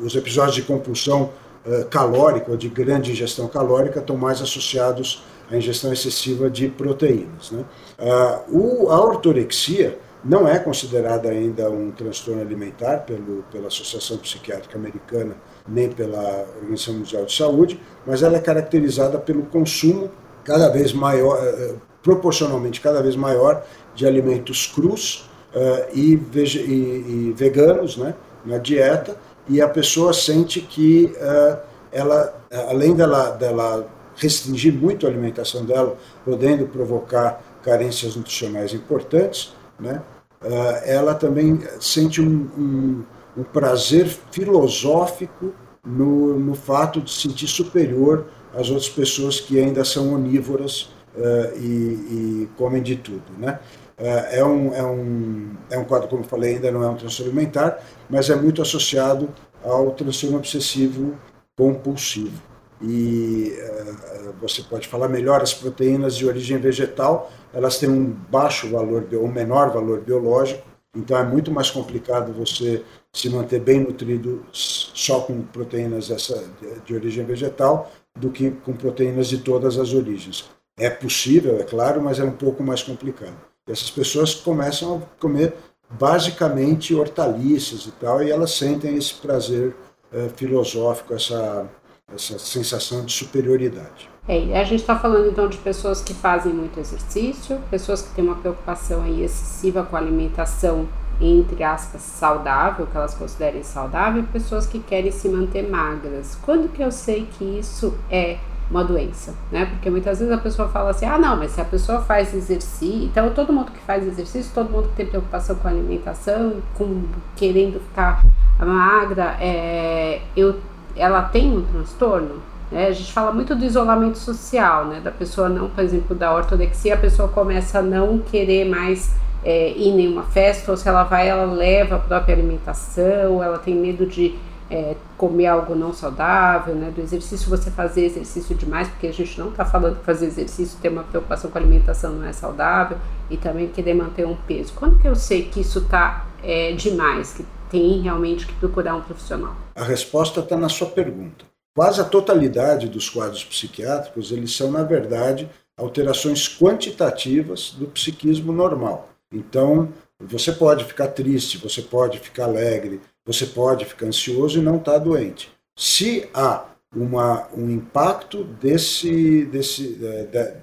os 0.00 0.14
episódios 0.14 0.56
de 0.56 0.62
compulsão 0.62 1.30
uh, 1.64 1.84
calórica 1.86 2.50
ou 2.50 2.56
de 2.56 2.68
grande 2.68 3.12
ingestão 3.12 3.48
calórica 3.48 4.00
estão 4.00 4.16
mais 4.16 4.42
associados 4.42 5.24
à 5.50 5.56
ingestão 5.56 5.92
excessiva 5.92 6.50
de 6.50 6.68
proteínas. 6.68 7.50
Né? 7.50 7.64
Uh, 7.98 8.84
o, 8.84 8.90
a 8.90 9.00
ortorexia 9.00 9.98
não 10.24 10.48
é 10.48 10.58
considerada 10.58 11.28
ainda 11.28 11.70
um 11.70 11.90
transtorno 11.90 12.40
alimentar 12.40 13.00
pelo, 13.00 13.44
pela 13.52 13.66
Associação 13.66 14.16
Psiquiátrica 14.16 14.76
Americana 14.78 15.36
nem 15.68 15.90
pela 15.90 16.46
Organização 16.56 16.94
Mundial 16.94 17.24
de 17.26 17.34
Saúde, 17.34 17.80
mas 18.06 18.22
ela 18.22 18.36
é 18.36 18.40
caracterizada 18.40 19.18
pelo 19.18 19.42
consumo 19.42 20.10
cada 20.42 20.68
vez 20.68 20.92
maior, 20.92 21.38
uh, 21.42 21.80
proporcionalmente 22.04 22.82
cada 22.82 23.02
vez 23.02 23.16
maior 23.16 23.64
de 23.94 24.06
alimentos 24.06 24.66
crus 24.66 25.28
uh, 25.54 25.90
e, 25.92 26.20
e, 26.34 26.48
e, 26.48 27.34
veganos 27.34 27.96
né, 27.96 28.14
na 28.44 28.58
dieta, 28.58 29.16
e 29.48 29.60
a 29.60 29.68
pessoa 29.68 30.12
sente 30.12 30.60
que 30.60 31.12
uh, 31.16 31.58
ela, 31.90 32.34
além 32.68 32.94
dela, 32.94 33.30
dela 33.30 33.88
restringir 34.16 34.72
muito 34.72 35.06
a 35.06 35.08
alimentação 35.08 35.64
dela, 35.64 35.96
podendo 36.24 36.66
provocar 36.66 37.42
carências 37.62 38.14
nutricionais 38.16 38.74
importantes, 38.74 39.54
né, 39.80 40.02
uh, 40.42 40.48
ela 40.84 41.14
também 41.14 41.58
sente 41.80 42.20
um, 42.20 42.48
um, 42.58 43.04
um 43.38 43.42
prazer 43.42 44.06
filosófico 44.30 45.54
no, 45.86 46.38
no 46.38 46.54
fato 46.54 47.00
de 47.00 47.10
se 47.10 47.22
sentir 47.22 47.48
superior 47.48 48.26
às 48.54 48.68
outras 48.68 48.88
pessoas 48.88 49.40
que 49.40 49.58
ainda 49.58 49.84
são 49.84 50.14
onívoras 50.14 50.92
uh, 51.16 51.58
e, 51.58 52.44
e, 52.44 52.48
comem 52.56 52.82
de 52.82 52.96
tudo. 52.96 53.24
Né? 53.38 53.58
Uh, 53.98 54.02
é, 54.30 54.44
um, 54.44 54.74
é, 54.74 54.82
um, 54.82 55.50
é 55.70 55.78
um 55.78 55.84
quadro, 55.84 56.08
como 56.08 56.22
eu 56.22 56.28
falei, 56.28 56.54
ainda 56.54 56.70
não 56.70 56.82
é 56.82 56.88
um 56.88 56.96
transtorno 56.96 57.32
alimentar, 57.32 57.78
mas 58.08 58.28
é 58.30 58.36
muito 58.36 58.60
associado 58.60 59.28
ao 59.62 59.90
transtorno 59.92 60.36
obsessivo 60.36 61.16
compulsivo. 61.56 62.42
E 62.82 63.56
uh, 63.56 64.34
você 64.40 64.62
pode 64.62 64.88
falar 64.88 65.08
melhor, 65.08 65.40
as 65.40 65.54
proteínas 65.54 66.16
de 66.16 66.26
origem 66.26 66.58
vegetal, 66.58 67.30
elas 67.52 67.78
têm 67.78 67.88
um 67.88 68.04
baixo 68.04 68.68
valor, 68.68 69.06
um 69.12 69.28
menor 69.28 69.70
valor 69.70 70.00
biológico, 70.00 70.62
então 70.94 71.18
é 71.18 71.24
muito 71.24 71.50
mais 71.50 71.70
complicado 71.70 72.32
você 72.32 72.84
se 73.12 73.28
manter 73.28 73.60
bem 73.60 73.80
nutrido 73.80 74.44
só 74.52 75.20
com 75.20 75.42
proteínas 75.42 76.08
dessa, 76.08 76.44
de 76.84 76.94
origem 76.94 77.24
vegetal 77.24 77.90
do 78.16 78.30
que 78.30 78.50
com 78.50 78.72
proteínas 78.72 79.28
de 79.28 79.38
todas 79.38 79.78
as 79.78 79.92
origens. 79.92 80.48
É 80.76 80.90
possível, 80.90 81.58
é 81.60 81.62
claro, 81.62 82.02
mas 82.02 82.18
é 82.18 82.24
um 82.24 82.32
pouco 82.32 82.62
mais 82.62 82.82
complicado. 82.82 83.36
E 83.66 83.72
essas 83.72 83.90
pessoas 83.90 84.34
começam 84.34 84.96
a 84.96 85.20
comer 85.20 85.54
basicamente 85.88 86.94
hortaliças 86.94 87.86
e 87.86 87.92
tal, 87.92 88.22
e 88.22 88.30
elas 88.30 88.50
sentem 88.52 88.96
esse 88.96 89.14
prazer 89.14 89.74
é, 90.12 90.28
filosófico, 90.36 91.14
essa, 91.14 91.68
essa 92.12 92.38
sensação 92.38 93.04
de 93.04 93.12
superioridade. 93.12 94.10
É, 94.26 94.58
a 94.58 94.64
gente 94.64 94.80
está 94.80 94.98
falando 94.98 95.30
então 95.30 95.48
de 95.48 95.58
pessoas 95.58 96.00
que 96.00 96.14
fazem 96.14 96.52
muito 96.52 96.80
exercício, 96.80 97.60
pessoas 97.70 98.02
que 98.02 98.14
têm 98.14 98.24
uma 98.24 98.36
preocupação 98.36 99.06
excessiva 99.06 99.84
com 99.84 99.96
a 99.96 99.98
alimentação, 99.98 100.88
entre 101.20 101.62
aspas, 101.62 102.00
saudável, 102.00 102.86
que 102.86 102.96
elas 102.96 103.14
considerem 103.14 103.62
saudável, 103.62 104.22
e 104.22 104.26
pessoas 104.26 104.66
que 104.66 104.80
querem 104.80 105.12
se 105.12 105.28
manter 105.28 105.68
magras. 105.68 106.36
Quando 106.42 106.68
que 106.68 106.82
eu 106.82 106.90
sei 106.90 107.28
que 107.38 107.44
isso 107.44 107.94
é 108.10 108.38
uma 108.70 108.82
doença, 108.82 109.34
né? 109.52 109.66
Porque 109.66 109.90
muitas 109.90 110.18
vezes 110.18 110.32
a 110.32 110.38
pessoa 110.38 110.68
fala 110.68 110.90
assim, 110.90 111.06
ah 111.06 111.18
não, 111.18 111.36
mas 111.36 111.52
se 111.52 111.60
a 111.60 111.64
pessoa 111.64 112.00
faz 112.00 112.34
exercício, 112.34 113.04
então 113.04 113.30
todo 113.30 113.52
mundo 113.52 113.70
que 113.72 113.80
faz 113.80 114.06
exercício, 114.06 114.50
todo 114.54 114.70
mundo 114.70 114.88
que 114.88 114.96
tem 114.96 115.06
preocupação 115.06 115.56
com 115.56 115.68
alimentação, 115.68 116.54
com 116.74 117.04
querendo 117.36 117.80
ficar 117.80 118.24
magra, 118.58 119.36
é, 119.40 120.22
eu, 120.36 120.56
ela 120.96 121.22
tem 121.22 121.56
um 121.56 121.62
transtorno, 121.62 122.42
né? 122.70 122.88
A 122.88 122.92
gente 122.92 123.12
fala 123.12 123.32
muito 123.32 123.54
do 123.54 123.64
isolamento 123.64 124.18
social, 124.18 124.86
né? 124.86 125.00
Da 125.00 125.10
pessoa 125.10 125.48
não, 125.48 125.68
por 125.68 125.84
exemplo, 125.84 126.16
da 126.16 126.32
ortodexia, 126.34 126.94
a 126.94 126.98
pessoa 126.98 127.28
começa 127.28 127.78
a 127.78 127.82
não 127.82 128.18
querer 128.18 128.64
mais 128.64 129.14
é, 129.44 129.72
ir 129.72 129.88
em 129.88 129.94
nenhuma 129.94 130.22
festa, 130.22 130.70
ou 130.70 130.76
se 130.76 130.88
ela 130.88 131.04
vai, 131.04 131.28
ela 131.28 131.44
leva 131.44 131.96
a 131.96 131.98
própria 131.98 132.34
alimentação, 132.34 133.42
ela 133.42 133.58
tem 133.58 133.74
medo 133.74 134.06
de 134.06 134.34
é, 134.74 134.96
comer 135.16 135.46
algo 135.46 135.76
não 135.76 135.92
saudável, 135.92 136.74
né? 136.74 136.90
Do 136.90 137.00
exercício, 137.00 137.48
você 137.48 137.70
fazer 137.70 138.06
exercício 138.06 138.56
demais, 138.56 138.88
porque 138.88 139.06
a 139.06 139.12
gente 139.12 139.38
não 139.38 139.50
está 139.50 139.64
falando 139.64 140.00
que 140.00 140.04
fazer 140.04 140.26
exercício 140.26 140.76
ter 140.82 140.88
uma 140.88 141.04
preocupação 141.04 141.48
com 141.48 141.56
a 141.56 141.60
alimentação 141.60 142.12
não 142.12 142.26
é 142.26 142.32
saudável, 142.32 142.98
e 143.30 143.36
também 143.36 143.68
querer 143.68 143.94
manter 143.94 144.26
um 144.26 144.34
peso. 144.34 144.72
Quando 144.74 144.98
que 144.98 145.06
eu 145.06 145.14
sei 145.14 145.44
que 145.44 145.60
isso 145.60 145.78
está 145.78 146.26
é, 146.42 146.72
demais, 146.72 147.34
que 147.34 147.46
tem 147.70 148.00
realmente 148.00 148.48
que 148.48 148.52
procurar 148.54 148.96
um 148.96 149.02
profissional? 149.02 149.54
A 149.76 149.84
resposta 149.84 150.40
está 150.40 150.56
na 150.56 150.68
sua 150.68 150.88
pergunta. 150.88 151.44
Quase 151.76 152.00
a 152.00 152.04
totalidade 152.04 152.88
dos 152.88 153.08
quadros 153.08 153.44
psiquiátricos, 153.44 154.32
eles 154.32 154.56
são, 154.56 154.72
na 154.72 154.82
verdade, 154.82 155.48
alterações 155.78 156.48
quantitativas 156.48 157.76
do 157.78 157.86
psiquismo 157.86 158.52
normal. 158.52 159.08
Então, 159.32 159.88
você 160.20 160.50
pode 160.52 160.84
ficar 160.84 161.08
triste, 161.08 161.58
você 161.58 161.82
pode 161.82 162.18
ficar 162.18 162.44
alegre, 162.44 163.00
você 163.24 163.46
pode 163.46 163.84
ficar 163.84 164.06
ansioso 164.06 164.58
e 164.58 164.62
não 164.62 164.76
estar 164.76 164.92
tá 164.92 164.98
doente. 164.98 165.50
Se 165.76 166.28
há 166.34 166.66
uma, 166.94 167.48
um 167.56 167.70
impacto 167.70 168.44
desse, 168.44 169.44
desse, 169.46 169.98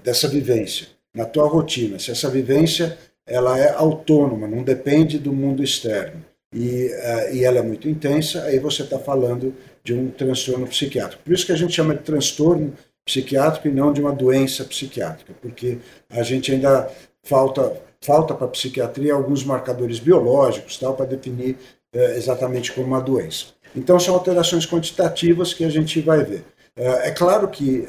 dessa 0.04 0.28
vivência 0.28 0.88
na 1.14 1.26
tua 1.26 1.48
rotina, 1.48 2.00
se 2.00 2.12
essa 2.12 2.30
vivência 2.30 2.98
ela 3.26 3.58
é 3.58 3.74
autônoma, 3.74 4.48
não 4.48 4.64
depende 4.64 5.18
do 5.20 5.34
mundo 5.34 5.64
externo, 5.64 6.24
e, 6.54 6.88
uh, 6.88 7.34
e 7.34 7.44
ela 7.46 7.60
é 7.60 7.62
muito 7.62 7.88
intensa, 7.88 8.44
aí 8.44 8.60
você 8.60 8.84
está 8.84 9.00
falando 9.00 9.56
de 9.84 9.94
um 9.94 10.10
transtorno 10.10 10.68
psiquiátrico. 10.68 11.24
Por 11.24 11.34
isso 11.34 11.46
que 11.46 11.52
a 11.52 11.56
gente 11.56 11.74
chama 11.74 11.96
de 11.96 12.04
transtorno 12.04 12.74
psiquiátrico 13.06 13.68
e 13.68 13.72
não 13.72 13.94
de 13.94 14.02
uma 14.02 14.12
doença 14.12 14.64
psiquiátrica, 14.66 15.34
porque 15.42 15.78
a 16.10 16.24
gente 16.24 16.52
ainda 16.52 16.90
falta 17.24 17.74
falta 18.04 18.34
para 18.34 18.48
a 18.48 18.50
psiquiatria 18.50 19.14
alguns 19.14 19.44
marcadores 19.44 20.00
biológicos 20.00 20.76
tal 20.78 20.96
para 20.96 21.06
definir 21.06 21.56
uh, 21.96 22.00
exatamente 22.18 22.72
como 22.72 22.88
uma 22.88 23.02
doença. 23.02 23.48
Então 23.76 24.00
são 24.00 24.14
alterações 24.14 24.66
quantitativas 24.66 25.54
que 25.54 25.64
a 25.64 25.70
gente 25.70 26.02
vai 26.02 26.24
ver. 26.24 26.44
Uh, 26.78 27.02
é 27.04 27.12
claro 27.12 27.48
que 27.48 27.86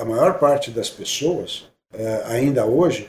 a 0.00 0.04
maior 0.04 0.38
parte 0.38 0.70
das 0.70 0.90
pessoas 0.90 1.66
ainda 2.26 2.66
hoje 2.66 3.08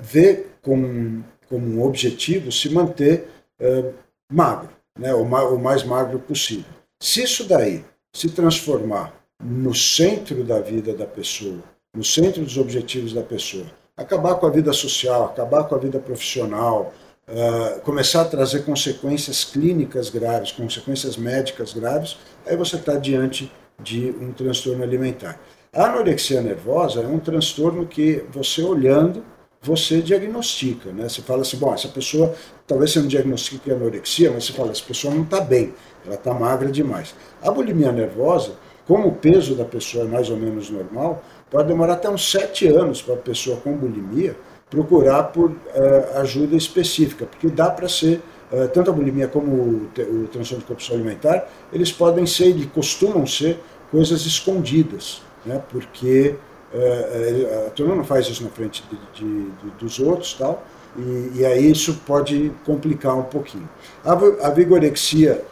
vê 0.00 0.46
como, 0.62 1.24
como 1.48 1.66
um 1.66 1.82
objetivo 1.82 2.52
se 2.52 2.68
manter 2.70 3.26
é, 3.60 3.92
magro, 4.30 4.70
né, 4.98 5.12
o, 5.14 5.24
ma 5.24 5.42
o 5.44 5.58
mais 5.58 5.82
magro 5.82 6.18
possível. 6.20 6.70
Se 7.00 7.22
isso 7.22 7.44
daí 7.44 7.84
se 8.12 8.28
transformar 8.30 9.14
no 9.42 9.74
centro 9.74 10.44
da 10.44 10.60
vida 10.60 10.94
da 10.94 11.06
pessoa, 11.06 11.62
no 11.94 12.04
centro 12.04 12.42
dos 12.42 12.56
objetivos 12.56 13.12
da 13.12 13.22
pessoa, 13.22 13.66
acabar 13.96 14.36
com 14.36 14.46
a 14.46 14.50
vida 14.50 14.72
social, 14.72 15.24
acabar 15.24 15.64
com 15.64 15.74
a 15.74 15.78
vida 15.78 15.98
profissional, 15.98 16.92
uh, 17.28 17.80
começar 17.80 18.22
a 18.22 18.24
trazer 18.24 18.64
consequências 18.64 19.44
clínicas 19.44 20.10
graves, 20.10 20.52
consequências 20.52 21.16
médicas 21.16 21.72
graves, 21.72 22.16
aí 22.46 22.56
você 22.56 22.76
está 22.76 22.94
diante 22.96 23.52
de 23.82 24.10
um 24.20 24.32
transtorno 24.32 24.82
alimentar. 24.82 25.40
A 25.72 25.84
anorexia 25.84 26.40
nervosa 26.40 27.00
é 27.00 27.06
um 27.06 27.18
transtorno 27.18 27.86
que 27.86 28.24
você 28.32 28.62
olhando 28.62 29.22
você 29.60 30.00
diagnostica, 30.00 30.92
né? 30.92 31.08
Você 31.08 31.20
fala 31.20 31.42
assim, 31.42 31.56
bom, 31.56 31.74
essa 31.74 31.88
pessoa, 31.88 32.34
talvez 32.66 32.92
você 32.92 33.00
não 33.00 33.08
diagnostique 33.08 33.70
anorexia, 33.70 34.30
mas 34.30 34.44
você 34.44 34.52
fala, 34.52 34.70
essa 34.70 34.84
pessoa 34.84 35.12
não 35.12 35.24
está 35.24 35.40
bem, 35.40 35.74
ela 36.06 36.14
está 36.14 36.32
magra 36.32 36.70
demais. 36.70 37.14
A 37.42 37.50
bulimia 37.50 37.90
nervosa, 37.90 38.52
como 38.86 39.08
o 39.08 39.12
peso 39.12 39.54
da 39.54 39.64
pessoa 39.64 40.04
é 40.04 40.06
mais 40.06 40.30
ou 40.30 40.36
menos 40.36 40.70
normal, 40.70 41.22
pode 41.50 41.68
demorar 41.68 41.94
até 41.94 42.08
uns 42.08 42.30
sete 42.30 42.68
anos 42.68 43.02
para 43.02 43.14
a 43.14 43.18
pessoa 43.18 43.56
com 43.58 43.76
bulimia 43.76 44.36
procurar 44.70 45.24
por 45.24 45.50
uh, 45.50 46.18
ajuda 46.20 46.56
específica, 46.56 47.26
porque 47.26 47.48
dá 47.48 47.70
para 47.70 47.88
ser, 47.88 48.20
uh, 48.52 48.68
tanto 48.68 48.90
a 48.90 48.92
bulimia 48.92 49.28
como 49.28 49.50
o, 49.50 49.90
o 49.96 50.28
transtorno 50.28 50.62
de 50.62 50.68
compulsão 50.68 50.96
alimentar, 50.96 51.48
eles 51.72 51.90
podem 51.90 52.26
ser 52.26 52.56
e 52.56 52.66
costumam 52.66 53.26
ser 53.26 53.58
coisas 53.90 54.26
escondidas, 54.26 55.22
né? 55.46 55.62
porque 55.70 56.34
é, 56.74 57.64
a 57.66 57.70
turma 57.70 57.94
não 57.94 58.04
faz 58.04 58.26
isso 58.26 58.44
na 58.44 58.50
frente 58.50 58.84
de, 58.90 59.24
de, 59.24 59.44
de, 59.44 59.70
dos 59.78 59.98
outros 59.98 60.34
tal, 60.34 60.62
e, 60.98 61.38
e, 61.38 61.46
aí 61.46 61.70
isso 61.70 62.02
pode 62.06 62.52
complicar 62.66 63.16
um 63.16 63.22
pouquinho. 63.22 63.66
A, 64.04 64.12
a 64.46 64.50
vigorexia 64.50 65.42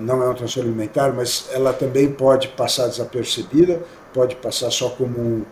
não 0.00 0.22
é 0.22 0.28
um 0.28 0.34
transtorno 0.34 0.68
alimentar, 0.68 1.14
mas 1.14 1.48
ela 1.54 1.72
também 1.72 2.12
pode 2.12 2.48
passar 2.48 2.88
desapercebida, 2.88 3.80
pode 4.12 4.36
passar 4.36 4.70
só 4.70 4.90
como 4.90 5.18
um, 5.18 5.44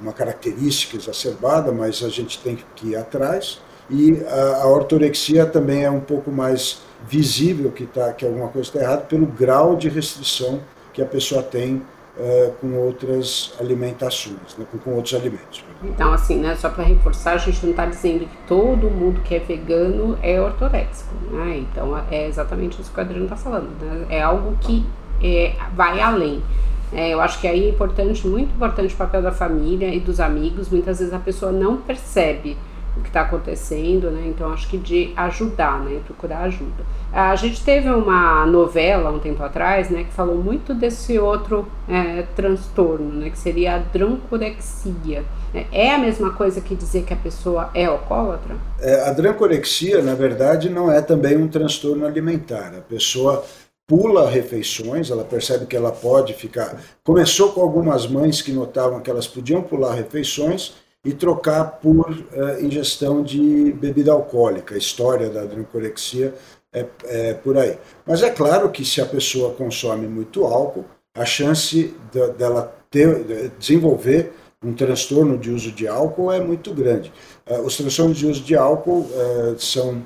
uma 0.00 0.12
característica 0.12 0.96
exacerbada, 0.96 1.70
mas 1.72 2.02
a 2.02 2.08
gente 2.08 2.38
tem 2.40 2.58
que 2.74 2.88
ir 2.88 2.96
atrás. 2.96 3.60
E 3.90 4.22
a, 4.24 4.62
a 4.62 4.66
ortorexia 4.68 5.46
também 5.46 5.84
é 5.84 5.90
um 5.90 6.00
pouco 6.00 6.30
mais 6.30 6.82
visível 7.06 7.70
que, 7.70 7.86
tá, 7.86 8.12
que 8.12 8.26
alguma 8.26 8.48
coisa 8.48 8.68
está 8.68 8.80
errada 8.80 9.02
pelo 9.02 9.26
grau 9.26 9.76
de 9.76 9.88
restrição 9.88 10.60
que 10.92 11.00
a 11.00 11.06
pessoa 11.06 11.42
tem 11.42 11.76
uh, 12.16 12.52
com 12.60 12.74
outras 12.74 13.54
alimentações, 13.60 14.56
né, 14.58 14.66
com, 14.70 14.78
com, 14.78 14.94
outros 14.94 15.14
alimentos. 15.14 15.64
Então, 15.82 16.12
assim, 16.12 16.36
né, 16.36 16.56
só 16.56 16.68
para 16.68 16.84
reforçar, 16.84 17.32
a 17.34 17.38
gente 17.38 17.62
não 17.62 17.70
está 17.70 17.86
dizendo 17.86 18.26
que 18.26 18.36
todo 18.46 18.90
mundo 18.90 19.20
que 19.22 19.36
é 19.36 19.38
vegano 19.38 20.18
é 20.22 20.40
ortoréxico, 20.40 21.14
né? 21.30 21.58
Então, 21.58 21.96
é 22.10 22.26
exatamente 22.26 22.80
isso 22.80 22.90
que 22.90 22.98
o 22.98 23.00
Adriano 23.00 23.24
está 23.24 23.36
falando, 23.36 23.70
né? 23.80 24.06
É 24.10 24.22
algo 24.22 24.56
que 24.60 24.84
é, 25.22 25.54
vai 25.74 26.00
além. 26.00 26.42
É, 26.92 27.12
eu 27.12 27.20
acho 27.20 27.40
que 27.40 27.46
aí 27.46 27.66
é 27.66 27.68
importante, 27.68 28.26
muito 28.26 28.54
importante 28.54 28.94
o 28.94 28.96
papel 28.96 29.22
da 29.22 29.32
família 29.32 29.94
e 29.94 30.00
dos 30.00 30.20
amigos. 30.20 30.68
Muitas 30.68 30.98
vezes 30.98 31.12
a 31.12 31.18
pessoa 31.18 31.52
não 31.52 31.76
percebe 31.76 32.56
o 32.96 33.00
que 33.02 33.08
está 33.08 33.22
acontecendo, 33.22 34.10
né? 34.10 34.24
Então 34.26 34.52
acho 34.52 34.68
que 34.68 34.76
de 34.76 35.12
ajudar, 35.16 35.80
né? 35.80 36.00
Procurar 36.04 36.40
ajuda. 36.40 36.84
A 37.12 37.34
gente 37.36 37.62
teve 37.62 37.88
uma 37.88 38.44
novela 38.46 39.10
um 39.10 39.18
tempo 39.18 39.42
atrás, 39.42 39.88
né? 39.88 40.04
Que 40.04 40.12
falou 40.12 40.36
muito 40.36 40.74
desse 40.74 41.18
outro 41.18 41.66
é, 41.88 42.22
transtorno, 42.34 43.12
né? 43.12 43.30
Que 43.30 43.38
seria 43.38 43.76
a 43.76 43.78
drancorexia. 43.78 45.24
É 45.72 45.94
a 45.94 45.98
mesma 45.98 46.32
coisa 46.32 46.60
que 46.60 46.74
dizer 46.74 47.04
que 47.04 47.12
a 47.12 47.16
pessoa 47.16 47.70
é 47.72 47.86
alcoólatra? 47.86 48.56
É, 48.80 49.08
a 49.08 49.12
drancorexia, 49.12 50.02
na 50.02 50.14
verdade, 50.14 50.68
não 50.68 50.92
é 50.92 51.00
também 51.00 51.36
um 51.36 51.48
transtorno 51.48 52.04
alimentar. 52.04 52.74
A 52.76 52.82
pessoa 52.82 53.44
pula 53.88 54.28
refeições, 54.28 55.10
ela 55.10 55.24
percebe 55.24 55.64
que 55.64 55.74
ela 55.74 55.90
pode 55.90 56.34
ficar. 56.34 56.80
Começou 57.02 57.52
com 57.52 57.62
algumas 57.62 58.06
mães 58.06 58.42
que 58.42 58.52
notavam 58.52 59.00
que 59.00 59.10
elas 59.10 59.26
podiam 59.26 59.62
pular 59.62 59.94
refeições 59.94 60.74
e 61.02 61.14
trocar 61.14 61.78
por 61.80 62.10
uh, 62.10 62.62
ingestão 62.62 63.22
de 63.22 63.72
bebida 63.72 64.12
alcoólica. 64.12 64.74
A 64.74 64.78
história 64.78 65.30
da 65.30 65.44
drancorexia 65.44 66.34
é, 66.70 66.84
é, 67.04 67.34
por 67.34 67.56
aí. 67.56 67.78
Mas 68.04 68.22
é 68.22 68.28
claro 68.28 68.70
que 68.70 68.84
se 68.84 69.00
a 69.00 69.06
pessoa 69.06 69.54
consome 69.54 70.06
muito 70.06 70.44
álcool, 70.44 70.84
a 71.16 71.24
chance 71.24 71.94
de, 72.12 72.26
dela 72.32 72.76
ter, 72.90 73.24
de 73.24 73.48
desenvolver 73.58 74.34
um 74.62 74.74
transtorno 74.74 75.38
de 75.38 75.50
uso 75.50 75.72
de 75.72 75.88
álcool 75.88 76.30
é 76.30 76.40
muito 76.40 76.74
grande. 76.74 77.10
Uh, 77.48 77.62
os 77.62 77.74
transtornos 77.74 78.18
de 78.18 78.26
uso 78.26 78.42
de 78.42 78.54
álcool 78.54 79.00
uh, 79.00 79.58
são 79.58 80.04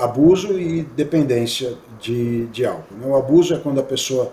abuso 0.00 0.58
e 0.58 0.82
dependência 0.82 1.74
de, 2.00 2.46
de 2.46 2.64
álcool. 2.64 2.94
Né? 2.94 3.06
O 3.06 3.16
abuso 3.16 3.54
é 3.54 3.58
quando 3.58 3.80
a 3.80 3.82
pessoa 3.82 4.32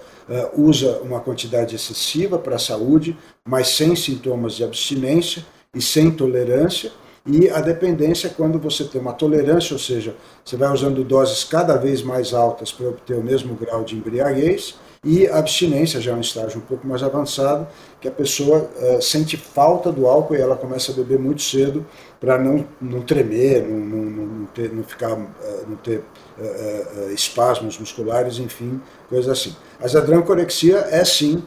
usa 0.55 0.99
uma 1.03 1.19
quantidade 1.19 1.75
excessiva 1.75 2.39
para 2.39 2.55
a 2.55 2.59
saúde, 2.59 3.17
mas 3.45 3.69
sem 3.75 3.93
sintomas 3.93 4.53
de 4.55 4.63
abstinência, 4.63 5.45
e 5.75 5.81
sem 5.81 6.11
tolerância, 6.11 6.91
e 7.25 7.49
a 7.49 7.61
dependência 7.61 8.27
é 8.27 8.29
quando 8.29 8.59
você 8.59 8.83
tem 8.83 8.99
uma 8.99 9.13
tolerância, 9.13 9.73
ou 9.73 9.79
seja, 9.79 10.15
você 10.43 10.57
vai 10.57 10.71
usando 10.71 11.03
doses 11.03 11.43
cada 11.43 11.77
vez 11.77 12.01
mais 12.01 12.33
altas 12.33 12.71
para 12.71 12.89
obter 12.89 13.15
o 13.15 13.23
mesmo 13.23 13.55
grau 13.55 13.83
de 13.83 13.95
embriaguez, 13.95 14.75
e 15.05 15.27
abstinência 15.27 15.99
já 15.99 16.11
é 16.11 16.15
um 16.15 16.21
estágio 16.21 16.59
um 16.59 16.61
pouco 16.61 16.85
mais 16.85 17.01
avançado, 17.01 17.67
que 18.03 18.07
a 18.09 18.11
pessoa 18.11 18.69
uh, 18.75 19.01
sente 19.01 19.37
falta 19.37 19.89
do 19.89 20.05
álcool 20.05 20.35
e 20.35 20.41
ela 20.41 20.57
começa 20.57 20.91
a 20.91 20.95
beber 20.95 21.17
muito 21.17 21.41
cedo 21.41 21.85
para 22.19 22.37
não, 22.37 22.67
não 22.81 23.01
tremer, 23.01 23.63
não, 23.65 23.77
não, 23.79 24.25
não, 24.25 24.45
ter, 24.47 24.73
não 24.73 24.83
ficar, 24.83 25.13
uh, 25.13 25.29
não 25.65 25.77
ter 25.77 25.99
uh, 26.37 27.13
espasmos 27.13 27.79
musculares, 27.79 28.39
enfim, 28.39 28.81
coisas 29.07 29.31
assim. 29.31 29.55
Mas 29.79 29.95
a 29.95 30.01
drancorexia 30.01 30.79
é 30.91 31.05
sim 31.05 31.41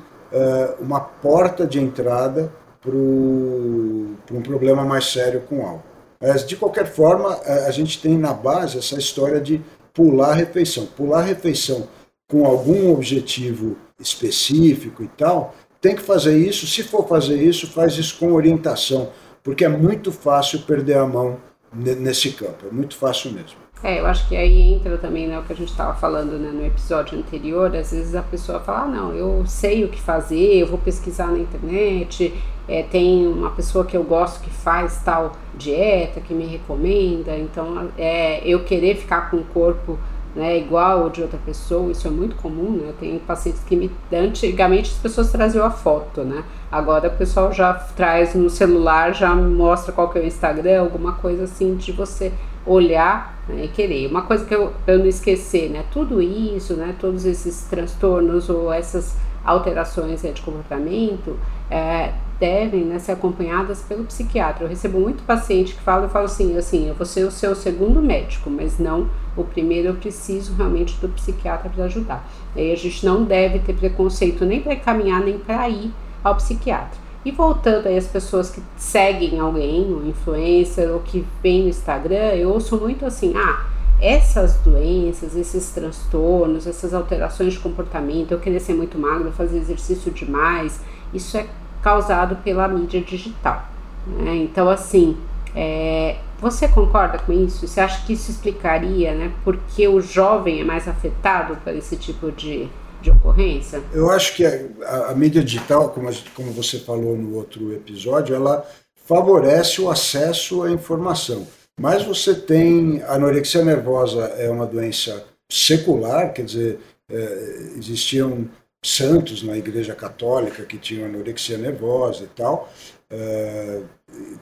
uma 0.81 1.01
porta 1.01 1.67
de 1.67 1.81
entrada 1.81 2.53
para 2.81 2.91
um 2.95 4.43
problema 4.43 4.85
mais 4.85 5.07
sério 5.07 5.43
com 5.43 5.65
álcool. 5.65 5.85
Mas, 6.21 6.45
de 6.45 6.57
qualquer 6.57 6.87
forma, 6.87 7.41
a 7.67 7.71
gente 7.71 8.03
tem 8.03 8.19
na 8.19 8.35
base 8.35 8.77
essa 8.77 8.99
história 8.99 9.41
de 9.41 9.63
pular 9.95 10.33
a 10.33 10.35
refeição. 10.35 10.85
Pular 10.85 11.21
a 11.21 11.23
refeição 11.23 11.89
com 12.29 12.45
algum 12.45 12.93
objetivo 12.93 13.77
específico 13.99 15.03
e 15.03 15.09
tal, 15.09 15.55
tem 15.87 15.95
que 15.95 16.03
fazer 16.03 16.37
isso. 16.37 16.67
Se 16.67 16.83
for 16.83 17.07
fazer 17.07 17.41
isso, 17.41 17.69
faz 17.69 17.97
isso 17.97 18.19
com 18.19 18.33
orientação, 18.33 19.11
porque 19.45 19.65
é 19.65 19.69
muito 19.69 20.11
fácil 20.11 20.61
perder 20.63 20.99
a 20.99 21.07
mão 21.07 21.37
nesse 21.73 22.33
campo, 22.33 22.67
é 22.69 22.75
muito 22.75 22.97
fácil 22.97 23.31
mesmo. 23.31 23.57
É, 23.85 24.01
eu 24.01 24.07
acho 24.07 24.27
que 24.27 24.35
aí 24.35 24.73
entra 24.73 24.97
também 24.97 25.29
né, 25.29 25.39
o 25.39 25.43
que 25.43 25.53
a 25.53 25.57
gente 25.57 25.71
estava 25.71 25.95
falando 25.95 26.39
né, 26.39 26.51
no 26.51 26.67
episódio 26.67 27.17
anterior. 27.17 27.77
Às 27.77 27.93
vezes 27.93 28.15
a 28.17 28.23
pessoa 28.23 28.59
fala: 28.59 28.81
ah, 28.81 28.89
não, 28.89 29.15
eu 29.15 29.45
sei 29.47 29.85
o 29.85 29.89
que 29.89 30.01
fazer, 30.01 30.57
eu 30.57 30.67
vou 30.67 30.79
pesquisar 30.79 31.29
na 31.29 31.39
internet. 31.39 32.35
É, 32.67 32.83
tem 32.83 33.29
uma 33.29 33.51
pessoa 33.51 33.85
que 33.85 33.97
eu 33.97 34.03
gosto 34.03 34.41
que 34.41 34.51
faz 34.51 35.01
tal 35.05 35.37
dieta, 35.55 36.21
que 36.21 36.35
me 36.35 36.47
recomenda. 36.47 37.37
Então, 37.37 37.91
é, 37.97 38.41
eu 38.45 38.65
querer 38.65 38.97
ficar 38.97 39.31
com 39.31 39.37
o 39.37 39.45
corpo 39.45 39.97
né, 40.37 40.59
igual 40.59 41.05
ao 41.05 41.11
de 41.11 41.23
outra 41.23 41.39
pessoa, 41.39 41.91
isso 41.91 42.07
é 42.07 42.11
muito 42.11 42.37
comum, 42.37 42.73
né? 42.73 42.93
Tem 43.01 43.19
pacientes 43.19 43.65
que 43.65 43.75
me. 43.75 43.91
Antigamente 44.13 44.93
as 44.93 44.99
pessoas 44.99 45.33
traziam 45.33 45.65
a 45.65 45.71
foto, 45.71 46.23
né? 46.23 46.45
Agora 46.71 47.09
o 47.09 47.17
pessoal 47.17 47.51
já 47.55 47.73
traz 47.73 48.35
no 48.35 48.51
celular, 48.51 49.15
já 49.15 49.35
mostra 49.35 49.95
qual 49.95 50.11
que 50.11 50.19
é 50.19 50.21
o 50.21 50.27
Instagram, 50.27 50.83
alguma 50.83 51.15
coisa 51.15 51.45
assim 51.45 51.75
de 51.75 51.91
você 51.91 52.35
olhar 52.67 53.43
né, 53.49 53.65
e 53.65 53.69
querer. 53.69 54.11
Uma 54.11 54.23
coisa 54.23 54.45
que 54.45 54.55
eu, 54.55 54.75
eu 54.87 54.99
não 54.99 55.07
esquecer, 55.07 55.71
né? 55.71 55.87
Tudo 55.91 56.21
isso, 56.21 56.75
né? 56.75 56.95
Todos 57.01 57.25
esses 57.25 57.63
transtornos 57.63 58.51
ou 58.51 58.71
essas 58.71 59.17
alterações 59.43 60.23
né, 60.23 60.33
de 60.33 60.43
comportamento 60.43 61.39
é, 61.71 62.13
devem 62.39 62.85
né, 62.85 62.99
ser 62.99 63.13
acompanhadas 63.13 63.83
pelo 63.83 64.05
psiquiatra. 64.05 64.65
Eu 64.65 64.69
recebo 64.69 65.01
muito 65.01 65.23
paciente 65.23 65.75
que 65.75 65.81
fala, 65.81 66.05
eu 66.05 66.09
falo 66.09 66.27
assim, 66.27 66.57
assim, 66.57 66.89
eu 66.89 66.95
vou 66.95 67.07
ser 67.07 67.25
o 67.25 67.31
seu 67.31 67.55
segundo 67.55 68.01
médico, 68.01 68.51
mas 68.51 68.79
não 68.79 69.09
o 69.37 69.45
primeiro, 69.45 69.89
eu 69.89 69.95
preciso 69.95 70.55
realmente 70.55 70.99
do 71.01 71.09
psiquiatra 71.09 71.69
para 71.69 71.85
ajudar. 71.85 72.27
E 72.55 72.61
aí 72.61 72.73
a 72.73 72.77
gente 72.77 73.05
não 73.05 73.25
deve 73.25 73.59
ter 73.59 73.75
preconceito 73.75 74.45
nem 74.45 74.61
para 74.61 74.77
caminhar, 74.77 75.21
nem 75.21 75.39
para 75.39 75.69
ir 75.69 75.93
ao 76.23 76.35
psiquiatra. 76.37 76.99
E 77.25 77.31
voltando 77.33 77.89
aí 77.89 77.97
as 77.97 78.07
pessoas 78.07 78.51
que 78.51 78.63
seguem 78.77 79.41
alguém, 79.41 79.93
um 79.93 80.09
influencer, 80.09 80.91
ou 80.91 81.01
que 81.01 81.27
vem 81.43 81.65
no 81.65 81.69
Instagram, 81.69 82.35
eu 82.35 82.51
ouço 82.51 82.77
muito 82.77 83.05
assim, 83.05 83.33
ah, 83.37 83.67
essas 84.01 84.57
doenças, 84.59 85.35
esses 85.35 85.71
transtornos, 85.71 86.67
essas 86.67 86.95
alterações 86.95 87.55
de 87.55 87.59
comportamento, 87.59 88.33
eu 88.33 88.39
querer 88.39 88.61
ser 88.61 88.75
muito 88.75 88.99
magro, 88.99 89.33
fazer 89.33 89.59
exercício 89.59 90.13
demais, 90.13 90.81
isso 91.13 91.37
é 91.37 91.47
causado 91.87 92.35
pela 92.43 92.67
mídia 92.67 93.01
digital. 93.01 93.65
Né? 94.05 94.35
Então, 94.39 94.69
assim, 94.69 95.17
é, 95.55 96.17
você 96.41 96.67
concorda 96.67 97.17
com 97.17 97.33
isso? 97.33 97.65
Você 97.65 97.81
acha 97.81 98.05
que 98.05 98.15
isso 98.15 98.29
explicaria 98.29 99.15
né, 99.15 99.33
por 99.45 99.57
que 99.57 99.87
o 99.87 100.01
jovem 100.01 100.61
é 100.61 100.65
mais 100.65 100.89
afetado 100.89 101.57
por 101.63 101.73
esse 101.73 101.95
tipo 101.97 102.33
de, 102.33 102.69
de 103.01 103.13
ocorrência? 103.13 103.81
Eu 103.93 104.11
acho 104.11 104.35
que 104.35 104.45
a, 104.45 105.11
a 105.11 105.15
mídia 105.15 105.45
digital, 105.45 105.91
como, 105.91 106.11
como 106.35 106.51
você 106.51 106.81
falou 106.81 107.17
no 107.17 107.37
outro 107.37 107.73
episódio, 107.73 108.35
ela 108.35 108.67
favorece 109.05 109.81
o 109.81 109.89
acesso 109.89 110.65
à 110.65 110.73
informação. 110.73 111.47
Mas 111.81 112.03
você 112.03 112.35
tem 112.35 113.01
anorexia 113.07 113.65
nervosa 113.65 114.25
é 114.37 114.51
uma 114.51 114.67
doença 114.67 115.25
secular, 115.49 116.33
quer 116.33 116.47
dizer, 116.47 116.81
é, 117.09 117.75
existiam 117.79 118.49
santos 118.87 119.43
na 119.43 119.57
Igreja 119.57 119.95
Católica 119.95 120.65
que 120.65 120.79
tinham 120.79 121.07
anorexia 121.07 121.59
nervosa 121.59 122.25
e 122.25 122.29
tal, 122.29 122.73
é, 123.11 123.81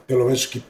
pelo 0.05 0.25
menos 0.25 0.45
que 0.45 0.63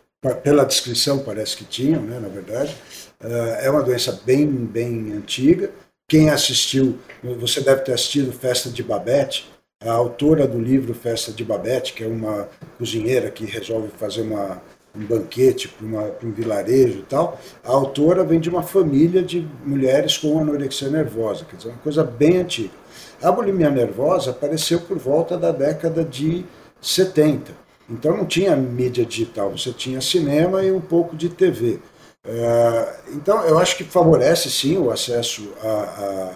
pela 0.44 0.66
descrição 0.66 1.20
parece 1.20 1.58
que 1.58 1.66
tinham, 1.66 2.02
né, 2.02 2.20
na 2.20 2.28
verdade. 2.28 2.76
É, 3.20 3.66
é 3.66 3.70
uma 3.70 3.84
doença 3.84 4.20
bem, 4.26 4.48
bem 4.48 5.14
antiga. 5.14 5.70
Quem 6.08 6.30
assistiu, 6.30 6.98
você 7.40 7.62
deve 7.62 7.82
ter 7.82 7.94
assistido 7.94 8.32
Festa 8.32 8.70
de 8.70 8.82
Babette, 8.82 9.52
a 9.84 9.92
autora 9.92 10.48
do 10.48 10.60
livro 10.60 10.94
Festa 10.94 11.32
de 11.32 11.44
Babette, 11.44 11.94
que 11.94 12.04
é 12.04 12.08
uma 12.08 12.48
cozinheira 12.78 13.30
que 13.30 13.46
resolve 13.46 13.90
fazer 13.98 14.22
uma, 14.22 14.62
um 14.96 15.06
banquete 15.06 15.68
para 15.68 16.28
um 16.28 16.32
vilarejo 16.32 17.00
e 17.00 17.04
tal, 17.04 17.40
a 17.64 17.72
autora 17.72 18.24
vem 18.24 18.40
de 18.40 18.50
uma 18.50 18.64
família 18.64 19.22
de 19.22 19.48
mulheres 19.66 20.18
com 20.18 20.40
anorexia 20.40 20.90
nervosa, 20.90 21.46
quer 21.46 21.58
dizer, 21.58 21.70
uma 21.70 21.78
coisa 21.80 22.04
bem 22.04 22.38
antiga. 22.38 22.85
A 23.22 23.32
bulimia 23.32 23.70
nervosa 23.70 24.32
apareceu 24.32 24.82
por 24.82 24.98
volta 24.98 25.38
da 25.38 25.52
década 25.52 26.04
de 26.04 26.46
70. 26.82 27.54
Então 27.90 28.16
não 28.18 28.26
tinha 28.26 28.56
mídia 28.56 29.06
digital, 29.06 29.52
você 29.52 29.72
tinha 29.72 30.02
cinema 30.02 30.64
e 30.64 30.72
um 30.72 30.82
pouco 30.82 31.16
de 31.16 31.30
TV. 31.30 31.80
É, 32.28 32.96
então 33.10 33.44
eu 33.46 33.60
acho 33.60 33.78
que 33.78 33.84
favorece 33.84 34.50
sim 34.50 34.78
o 34.78 34.90
acesso 34.90 35.54
à, 35.64 36.32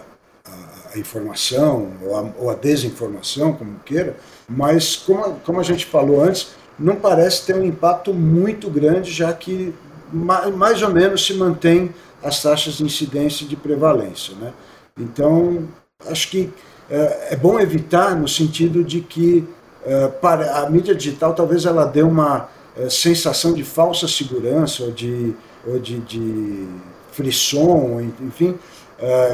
à, 0.45 0.93
à 0.93 0.99
informação 0.99 1.91
ou 2.03 2.15
à, 2.15 2.33
ou 2.37 2.49
à, 2.51 2.53
desinformação, 2.53 3.53
como 3.53 3.79
queira, 3.79 4.15
mas 4.47 4.95
como, 4.95 5.39
como 5.39 5.59
a 5.59 5.63
gente 5.63 5.85
falou 5.87 6.23
antes, 6.23 6.51
não 6.77 6.95
parece 6.95 7.45
ter 7.45 7.55
um 7.55 7.65
impacto 7.65 8.13
muito 8.13 8.69
grande, 8.69 9.11
já 9.11 9.33
que 9.33 9.73
mais 10.11 10.81
ou 10.81 10.89
menos 10.89 11.25
se 11.25 11.33
mantém 11.33 11.93
as 12.23 12.41
taxas 12.41 12.75
de 12.75 12.83
incidência 12.83 13.43
e 13.45 13.47
de 13.47 13.55
prevalência. 13.55 14.35
Né? 14.35 14.53
Então, 14.97 15.67
acho 16.07 16.29
que 16.29 16.49
é, 16.89 17.29
é 17.31 17.35
bom 17.35 17.59
evitar 17.59 18.15
no 18.15 18.27
sentido 18.27 18.83
de 18.83 19.01
que 19.01 19.47
é, 19.85 20.07
para 20.07 20.59
a 20.59 20.69
mídia 20.69 20.95
digital 20.95 21.33
talvez 21.33 21.65
ela 21.65 21.85
dê 21.85 22.01
uma 22.01 22.49
é, 22.77 22.89
sensação 22.89 23.53
de 23.53 23.63
falsa 23.63 24.07
segurança 24.07 24.83
ou 24.83 24.91
de, 24.91 25.33
ou 25.67 25.77
de, 25.79 25.99
de 25.99 26.67
frisson, 27.11 28.01
enfim, 28.21 28.57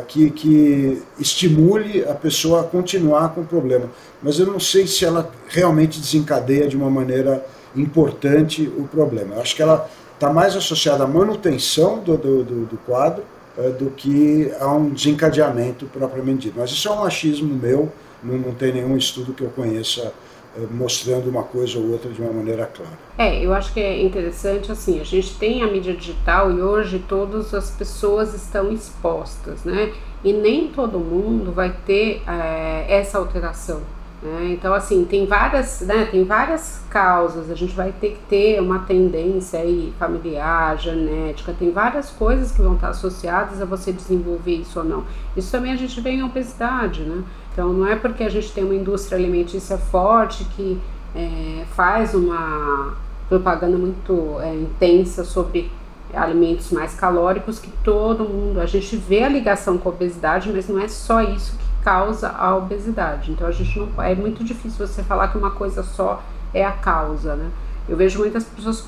que, 0.08 0.30
que 0.30 1.02
estimule 1.20 2.06
a 2.06 2.14
pessoa 2.14 2.62
a 2.62 2.64
continuar 2.64 3.30
com 3.30 3.42
o 3.42 3.46
problema. 3.46 3.90
Mas 4.22 4.38
eu 4.38 4.46
não 4.46 4.60
sei 4.60 4.86
se 4.86 5.04
ela 5.04 5.32
realmente 5.48 6.00
desencadeia 6.00 6.68
de 6.68 6.78
uma 6.78 6.90
maneira 6.90 7.44
importante 7.76 8.72
o 8.78 8.88
problema. 8.88 9.36
Eu 9.36 9.42
acho 9.42 9.56
que 9.56 9.64
ela 9.64 9.90
está 10.14 10.32
mais 10.32 10.56
associada 10.56 11.04
à 11.04 11.08
manutenção 11.08 12.00
do, 12.00 12.16
do, 12.16 12.44
do, 12.44 12.78
quadro 12.86 13.24
do 13.80 13.90
que 13.92 14.52
a 14.60 14.72
um 14.74 14.90
desencadeamento 14.90 15.86
propriamente 15.88 16.48
dito. 16.48 16.56
Mas 16.58 16.72
isso 16.72 16.88
é 16.88 16.92
um 16.92 17.04
achismo 17.04 17.54
meu, 17.54 17.92
não, 18.24 18.38
não 18.38 18.54
tem 18.54 18.74
nenhum 18.74 18.98
estudo 18.98 19.34
que 19.34 19.44
eu 19.44 19.50
conheça 19.50 20.14
mostrando 20.72 21.30
uma 21.30 21.44
coisa 21.44 21.78
ou 21.78 21.92
outra 21.92 22.10
de 22.10 22.22
uma 22.22 22.32
maneira 22.32 22.66
clara. 22.66 22.98
É, 23.18 23.44
eu 23.44 23.54
acho 23.54 23.74
que 23.74 23.80
é 23.80 24.02
interessante 24.02 24.72
assim, 24.72 25.00
a 25.00 25.04
gente 25.04 25.36
tem 25.38 25.62
a 25.62 25.68
mídia 25.68 25.94
digital 25.94 26.52
e 26.52 26.62
hoje 26.62 27.04
todas 27.08 27.54
as 27.54 27.72
pessoas 27.72 28.34
estão 28.34 28.72
expostas, 28.72 29.64
né? 29.64 29.92
E 30.24 30.34
nem 30.34 30.70
todo 30.70 30.98
mundo 31.00 31.52
vai 31.52 31.76
ter 31.86 32.22
é, 32.28 32.86
essa 32.88 33.18
alteração. 33.18 33.82
Né? 34.22 34.54
Então, 34.54 34.74
assim, 34.74 35.06
tem 35.06 35.26
várias, 35.26 35.82
né, 35.82 36.06
tem 36.06 36.24
várias 36.24 36.82
causas, 36.90 37.52
a 37.52 37.56
gente 37.56 37.76
vai 37.76 37.92
ter 37.92 38.12
que 38.12 38.20
ter 38.30 38.62
uma 38.62 38.80
tendência 38.80 39.60
aí 39.60 39.94
familiar, 40.00 40.78
genética, 40.80 41.54
tem 41.58 41.72
várias 41.72 42.10
coisas 42.10 42.52
que 42.52 42.62
vão 42.62 42.76
estar 42.76 42.90
associadas 42.90 43.62
a 43.62 43.66
você 43.66 43.92
desenvolver 43.92 44.56
isso 44.56 44.80
ou 44.80 44.86
não. 44.86 45.04
Isso 45.36 45.52
também 45.52 45.72
a 45.72 45.76
gente 45.76 46.00
vê 46.02 46.12
em 46.12 46.24
obesidade, 46.24 47.04
né? 47.04 47.24
Então, 47.54 47.72
não 47.72 47.88
é 47.88 47.96
porque 47.96 48.24
a 48.24 48.30
gente 48.30 48.52
tem 48.52 48.64
uma 48.64 48.76
indústria 48.76 49.18
alimentícia 49.18 49.78
forte 49.78 50.44
que 50.56 50.80
é, 51.16 51.64
faz 51.76 52.14
uma 52.14 52.94
propaganda 53.30 53.78
muito 53.78 54.38
é, 54.42 54.54
intensa 54.54 55.24
sobre 55.24 55.72
alimentos 56.14 56.72
mais 56.72 56.94
calóricos 56.96 57.60
que 57.60 57.72
todo 57.84 58.24
mundo. 58.24 58.60
A 58.60 58.66
gente 58.66 58.96
vê 58.96 59.24
a 59.24 59.30
ligação 59.30 59.78
com 59.78 59.90
a 59.90 59.92
obesidade, 59.92 60.52
mas 60.52 60.68
não 60.68 60.80
é 60.80 60.88
só 60.88 61.22
isso 61.22 61.58
causa 61.86 62.30
a 62.30 62.58
obesidade. 62.58 63.32
Então, 63.32 63.48
a 63.48 63.52
gente 63.52 63.80
não 63.80 64.02
é 64.02 64.16
muito 64.16 64.44
difícil 64.44 64.86
você 64.86 65.04
falar 65.04 65.28
que 65.28 65.38
uma 65.38 65.52
coisa 65.52 65.84
só 65.84 66.24
é 66.52 66.66
a 66.66 66.72
causa, 66.72 67.36
né? 67.36 67.52
Eu 67.88 67.96
vejo 67.96 68.18
muitas 68.18 68.44
pessoas 68.44 68.84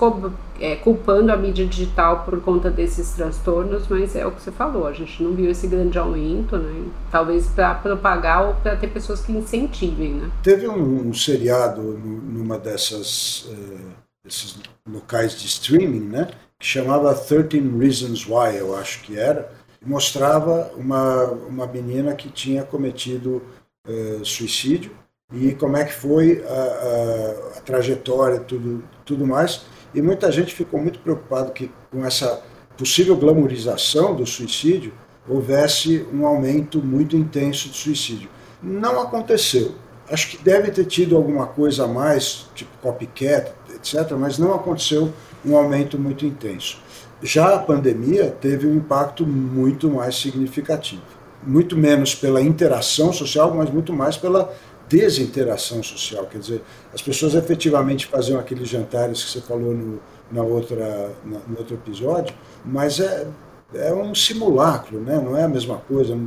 é, 0.60 0.76
culpando 0.78 1.32
a 1.32 1.38
mídia 1.38 1.68
digital 1.68 2.24
por 2.26 2.42
conta 2.42 2.72
desses 2.72 3.12
transtornos, 3.12 3.88
mas 3.88 4.16
é 4.16 4.26
o 4.26 4.32
que 4.32 4.42
você 4.42 4.52
falou, 4.52 4.88
a 4.88 4.94
gente 4.94 5.22
não 5.22 5.34
viu 5.34 5.52
esse 5.52 5.68
grande 5.68 6.00
aumento, 6.00 6.58
né? 6.58 6.88
Talvez 7.12 7.46
para 7.46 7.76
propagar 7.76 8.48
ou 8.48 8.56
para 8.56 8.76
ter 8.76 8.88
pessoas 8.88 9.22
que 9.22 9.32
incentivem, 9.32 10.14
né? 10.14 10.32
Teve 10.42 10.68
um, 10.68 11.10
um 11.10 11.14
seriado 11.14 11.84
numa 11.84 12.58
dessas 12.58 13.46
uh, 13.52 13.92
desses 14.26 14.58
locais 14.90 15.40
de 15.40 15.46
streaming, 15.46 16.08
né? 16.08 16.30
Que 16.60 16.66
chamava 16.66 17.14
13 17.14 17.60
Reasons 17.78 18.26
Why, 18.28 18.58
eu 18.58 18.76
acho 18.76 19.04
que 19.04 19.16
era, 19.20 19.52
mostrava 19.86 20.72
uma, 20.76 21.26
uma 21.26 21.68
menina 21.68 22.14
que 22.14 22.30
tinha 22.30 22.64
cometido 22.64 23.42
uh, 23.88 24.26
suicídio 24.26 24.92
e 25.34 25.54
como 25.54 25.76
é 25.76 25.84
que 25.84 25.94
foi 25.94 26.44
a, 26.48 26.54
a, 26.54 27.58
a 27.58 27.62
trajetória, 27.62 28.40
tudo, 28.40 28.84
tudo 29.06 29.28
mais. 29.28 29.66
E 29.94 30.02
muita 30.02 30.32
gente 30.32 30.54
ficou 30.54 30.80
muito 30.80 31.00
preocupado 31.00 31.52
que 31.52 31.72
com 31.92 32.06
essa 32.06 32.44
possível 32.78 33.16
glamorização 33.16 34.16
do 34.16 34.26
suicídio 34.26 34.94
houvesse 35.28 36.06
um 36.14 36.26
aumento 36.26 36.82
muito 36.82 37.18
intenso 37.18 37.70
de 37.70 37.78
suicídio. 37.78 38.30
Não 38.62 39.02
aconteceu. 39.02 39.76
Acho 40.10 40.30
que 40.30 40.38
deve 40.38 40.72
ter 40.72 40.86
tido 40.86 41.18
alguma 41.18 41.48
coisa 41.48 41.84
a 41.84 41.88
mais, 41.88 42.48
tipo 42.56 42.72
copycat, 42.82 43.52
etc., 43.76 44.12
mas 44.18 44.38
não 44.38 44.54
aconteceu 44.54 45.12
um 45.46 45.58
aumento 45.58 46.00
muito 46.00 46.26
intenso. 46.26 46.80
Já 47.22 47.56
a 47.56 47.60
pandemia 47.60 48.30
teve 48.30 48.68
um 48.68 48.76
impacto 48.76 49.26
muito 49.26 49.90
mais 49.90 50.16
significativo. 50.16 51.02
Muito 51.44 51.76
menos 51.76 52.14
pela 52.14 52.42
interação 52.42 53.12
social, 53.12 53.54
mas 53.54 53.70
muito 53.70 53.92
mais 53.92 54.18
pela 54.18 54.54
desinteração 54.88 55.82
social. 55.82 56.26
Quer 56.28 56.40
dizer, 56.40 56.62
as 56.94 57.02
pessoas 57.02 57.36
efetivamente 57.36 58.06
faziam 58.06 58.40
aqueles 58.40 58.70
jantares 58.70 59.24
que 59.24 59.32
você 59.32 59.42
falou 59.42 59.74
no, 59.74 60.00
na 60.32 60.44
outra, 60.44 61.12
na, 61.26 61.40
no 61.48 61.58
outro 61.58 61.76
episódio, 61.76 62.36
mas 62.64 63.00
é, 63.00 63.28
é 63.74 63.94
um 63.94 64.14
simulacro, 64.14 65.00
né? 65.00 65.20
não 65.20 65.36
é 65.36 65.44
a 65.44 65.48
mesma 65.48 65.78
coisa. 65.78 66.18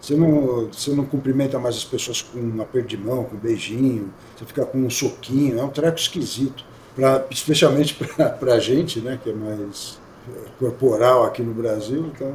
Você 0.00 0.16
não, 0.16 0.66
você 0.66 0.90
não 0.90 1.04
cumprimenta 1.04 1.58
mais 1.58 1.76
as 1.76 1.84
pessoas 1.84 2.22
com 2.22 2.38
um 2.38 2.60
aperto 2.60 2.88
de 2.88 2.96
mão, 2.96 3.24
com 3.24 3.36
um 3.36 3.38
beijinho, 3.38 4.12
você 4.36 4.44
fica 4.44 4.64
com 4.66 4.78
um 4.78 4.90
soquinho, 4.90 5.60
é 5.60 5.62
um 5.62 5.68
treco 5.68 5.98
esquisito. 5.98 6.64
Pra, 6.94 7.24
especialmente 7.30 7.94
para 8.40 8.54
a 8.54 8.58
gente, 8.58 9.00
né, 9.00 9.18
que 9.22 9.30
é 9.30 9.32
mais 9.32 9.98
corporal 10.58 11.24
aqui 11.24 11.42
no 11.42 11.54
Brasil. 11.54 12.10
Então, 12.14 12.34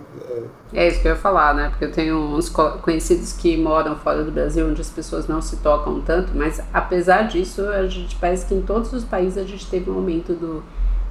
é... 0.73 0.85
é... 0.85 0.87
isso 0.87 1.01
que 1.01 1.07
eu 1.07 1.13
ia 1.13 1.17
falar, 1.17 1.53
né? 1.53 1.69
Porque 1.69 1.85
eu 1.85 1.91
tenho 1.91 2.17
uns 2.17 2.49
conhecidos 2.49 3.33
que 3.33 3.55
moram 3.55 3.95
fora 3.95 4.23
do 4.23 4.31
Brasil, 4.31 4.67
onde 4.67 4.81
as 4.81 4.89
pessoas 4.89 5.27
não 5.27 5.41
se 5.41 5.57
tocam 5.57 6.01
tanto, 6.01 6.31
mas 6.35 6.61
apesar 6.73 7.23
disso, 7.23 7.67
a 7.69 7.87
gente 7.87 8.15
parece 8.15 8.45
que 8.45 8.55
em 8.55 8.61
todos 8.61 8.91
os 8.93 9.03
países 9.03 9.37
a 9.37 9.43
gente 9.43 9.69
teve 9.69 9.89
um 9.89 9.95
aumento 9.95 10.33
do, 10.33 10.63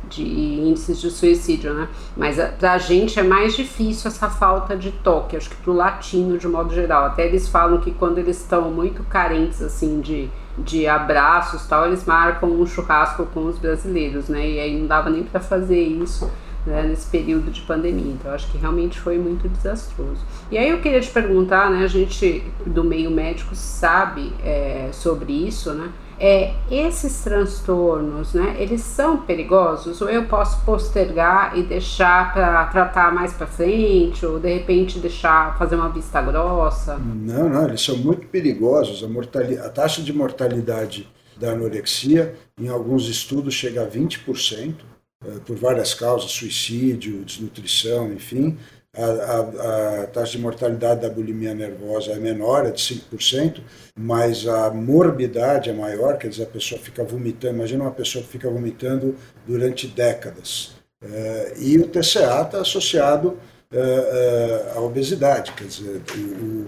de 0.08 0.24
índices 0.24 1.00
de 1.00 1.10
suicídio, 1.10 1.72
né? 1.72 1.88
Mas 2.16 2.38
a, 2.38 2.48
pra 2.48 2.78
gente 2.78 3.18
é 3.18 3.22
mais 3.22 3.54
difícil 3.54 4.08
essa 4.08 4.28
falta 4.28 4.76
de 4.76 4.90
toque, 4.90 5.36
acho 5.36 5.50
que 5.50 5.56
pro 5.56 5.72
latino 5.72 6.36
de 6.38 6.48
modo 6.48 6.74
geral. 6.74 7.06
Até 7.06 7.26
eles 7.26 7.48
falam 7.48 7.78
que 7.78 7.92
quando 7.92 8.18
eles 8.18 8.40
estão 8.40 8.70
muito 8.70 9.02
carentes, 9.04 9.62
assim, 9.62 10.00
de 10.00 10.30
de 10.56 10.86
abraços 10.86 11.66
tal, 11.66 11.86
eles 11.86 12.04
marcam 12.04 12.48
um 12.48 12.64
churrasco 12.64 13.26
com 13.26 13.46
os 13.46 13.58
brasileiros, 13.58 14.28
né? 14.28 14.48
E 14.48 14.60
aí 14.60 14.78
não 14.78 14.86
dava 14.86 15.10
nem 15.10 15.24
para 15.24 15.40
fazer 15.40 15.80
isso 15.80 16.30
né, 16.66 16.82
nesse 16.82 17.06
período 17.06 17.50
de 17.50 17.60
pandemia. 17.62 18.12
Então, 18.12 18.32
acho 18.32 18.50
que 18.50 18.58
realmente 18.58 18.98
foi 18.98 19.18
muito 19.18 19.48
desastroso. 19.48 20.24
E 20.50 20.58
aí 20.58 20.68
eu 20.68 20.80
queria 20.80 21.00
te 21.00 21.10
perguntar, 21.10 21.70
né, 21.70 21.84
a 21.84 21.88
gente 21.88 22.42
do 22.66 22.82
meio 22.82 23.10
médico 23.10 23.54
sabe 23.54 24.32
é, 24.42 24.88
sobre 24.92 25.32
isso, 25.32 25.72
né? 25.74 25.90
É, 26.18 26.54
esses 26.70 27.24
transtornos, 27.24 28.34
né, 28.34 28.54
eles 28.60 28.82
são 28.82 29.16
perigosos 29.16 30.00
ou 30.00 30.08
eu 30.08 30.26
posso 30.26 30.64
postergar 30.64 31.58
e 31.58 31.64
deixar 31.64 32.32
para 32.32 32.64
tratar 32.66 33.12
mais 33.12 33.32
para 33.32 33.48
frente 33.48 34.24
ou 34.24 34.38
de 34.38 34.54
repente 34.54 35.00
deixar 35.00 35.58
fazer 35.58 35.74
uma 35.74 35.88
vista 35.88 36.22
grossa? 36.22 36.96
Não, 36.98 37.48
não, 37.48 37.66
eles 37.66 37.82
são 37.82 37.96
muito 37.96 38.28
perigosos. 38.28 39.02
A, 39.02 39.66
a 39.66 39.68
taxa 39.68 40.02
de 40.02 40.12
mortalidade 40.12 41.08
da 41.36 41.50
anorexia, 41.50 42.34
em 42.58 42.68
alguns 42.68 43.08
estudos, 43.08 43.54
chega 43.54 43.82
a 43.82 43.86
20%. 43.86 44.93
Eh, 45.26 45.40
por 45.46 45.56
várias 45.56 45.94
causas, 45.94 46.30
suicídio, 46.30 47.24
desnutrição, 47.24 48.12
enfim. 48.12 48.58
A, 48.96 49.04
a, 49.04 50.02
a, 50.02 50.06
taxa 50.06 50.32
de 50.32 50.38
mortalidade 50.38 51.00
da 51.00 51.10
bulimia 51.10 51.52
nervosa 51.52 52.12
é 52.12 52.16
menor, 52.16 52.64
é 52.64 52.70
de 52.70 52.80
5%, 52.80 53.60
mas 53.98 54.46
a 54.46 54.70
morbidade 54.70 55.68
é 55.68 55.72
maior, 55.72 56.16
quer 56.16 56.28
dizer, 56.28 56.44
a 56.44 56.46
pessoa 56.46 56.80
fica 56.80 57.02
vomitando. 57.02 57.54
Imagina 57.56 57.84
uma 57.84 57.90
pessoa 57.90 58.22
que 58.22 58.30
fica 58.30 58.48
vomitando 58.48 59.16
durante 59.46 59.88
décadas. 59.88 60.74
Uh, 61.02 61.58
e 61.58 61.78
o 61.78 61.88
TCA 61.88 62.42
está 62.42 62.60
associado 62.60 63.36
uh, 63.72 64.76
uh, 64.76 64.78
à 64.78 64.80
obesidade, 64.80 65.52
quer 65.52 65.64
dizer, 65.64 66.00
o, 66.16 66.66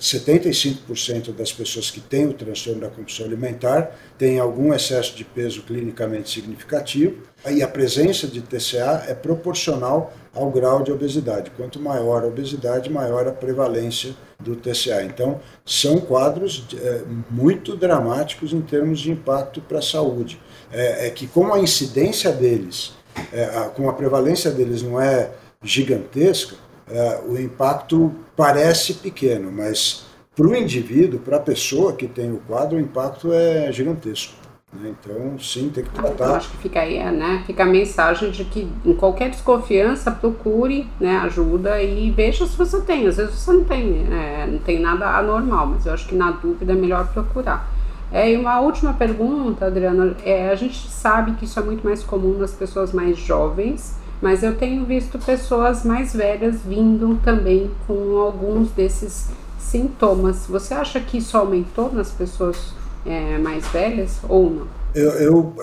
75% 0.00 1.32
das 1.32 1.52
pessoas 1.52 1.90
que 1.90 2.00
têm 2.00 2.26
o 2.26 2.32
transtorno 2.32 2.80
da 2.80 2.88
compulsão 2.88 3.26
alimentar 3.26 3.90
têm 4.16 4.38
algum 4.38 4.72
excesso 4.72 5.16
de 5.16 5.24
peso 5.24 5.62
clinicamente 5.62 6.30
significativo 6.30 7.22
e 7.50 7.62
a 7.62 7.68
presença 7.68 8.26
de 8.26 8.40
TCA 8.40 9.04
é 9.08 9.14
proporcional 9.14 10.12
ao 10.34 10.50
grau 10.50 10.82
de 10.82 10.92
obesidade. 10.92 11.50
Quanto 11.56 11.80
maior 11.80 12.22
a 12.22 12.26
obesidade, 12.26 12.90
maior 12.90 13.26
a 13.26 13.32
prevalência 13.32 14.14
do 14.38 14.54
TCA. 14.54 15.02
Então, 15.02 15.40
são 15.66 16.00
quadros 16.00 16.64
é, 16.76 17.02
muito 17.28 17.76
dramáticos 17.76 18.52
em 18.52 18.60
termos 18.60 19.00
de 19.00 19.10
impacto 19.10 19.60
para 19.60 19.78
a 19.78 19.82
saúde. 19.82 20.40
É, 20.70 21.06
é, 21.06 21.10
que, 21.10 21.26
como 21.26 21.52
a 21.52 21.58
incidência 21.58 22.30
deles, 22.30 22.92
é, 23.32 23.44
a, 23.44 23.62
como 23.64 23.90
a 23.90 23.94
prevalência 23.94 24.50
deles 24.50 24.82
não 24.82 25.00
é 25.00 25.30
gigantesca, 25.62 26.56
é, 26.90 27.20
o 27.26 27.38
impacto 27.38 28.12
parece 28.36 28.94
pequeno, 28.94 29.50
mas 29.50 30.06
para 30.34 30.46
o 30.46 30.54
indivíduo, 30.54 31.18
para 31.18 31.38
a 31.38 31.40
pessoa 31.40 31.92
que 31.92 32.06
tem 32.06 32.32
o 32.32 32.38
quadro, 32.46 32.76
o 32.76 32.80
impacto 32.80 33.32
é 33.32 33.72
gigantesco. 33.72 34.34
Né? 34.72 34.94
Então, 35.00 35.38
sim, 35.38 35.70
tem 35.70 35.82
que 35.82 35.90
tratar. 35.90 36.26
Eu 36.26 36.34
acho 36.36 36.50
que 36.50 36.56
fica 36.58 36.80
aí, 36.80 37.02
né? 37.10 37.42
Fica 37.46 37.62
a 37.62 37.66
mensagem 37.66 38.30
de 38.30 38.44
que 38.44 38.68
em 38.84 38.94
qualquer 38.94 39.30
desconfiança, 39.30 40.10
procure 40.10 40.86
né, 41.00 41.16
ajuda 41.18 41.82
e 41.82 42.10
veja 42.10 42.46
se 42.46 42.56
você 42.56 42.80
tem. 42.82 43.06
Às 43.06 43.16
vezes 43.16 43.34
você 43.34 43.52
não 43.52 43.64
tem, 43.64 44.06
é, 44.12 44.46
não 44.46 44.58
tem 44.58 44.78
nada 44.78 45.06
anormal, 45.16 45.66
mas 45.66 45.86
eu 45.86 45.94
acho 45.94 46.06
que 46.06 46.14
na 46.14 46.30
dúvida 46.30 46.72
é 46.72 46.76
melhor 46.76 47.08
procurar. 47.12 47.68
É, 48.10 48.32
e 48.32 48.36
uma 48.36 48.60
última 48.60 48.94
pergunta, 48.94 49.66
Adriana, 49.66 50.16
é, 50.24 50.50
a 50.50 50.54
gente 50.54 50.88
sabe 50.88 51.32
que 51.32 51.44
isso 51.44 51.58
é 51.58 51.62
muito 51.62 51.84
mais 51.84 52.02
comum 52.02 52.38
nas 52.38 52.52
pessoas 52.52 52.92
mais 52.92 53.18
jovens, 53.18 53.96
mas 54.20 54.42
eu 54.42 54.56
tenho 54.56 54.84
visto 54.84 55.18
pessoas 55.18 55.84
mais 55.84 56.14
velhas 56.14 56.62
vindo 56.62 57.20
também 57.22 57.70
com 57.86 58.18
alguns 58.18 58.70
desses 58.70 59.28
sintomas. 59.58 60.46
Você 60.46 60.74
acha 60.74 61.00
que 61.00 61.18
isso 61.18 61.36
aumentou 61.36 61.92
nas 61.92 62.10
pessoas 62.10 62.72
é, 63.06 63.38
mais 63.38 63.66
velhas 63.68 64.18
ou 64.28 64.50
não? 64.50 64.66
Eu, 64.94 65.10
eu, 65.12 65.38
uh, 65.38 65.62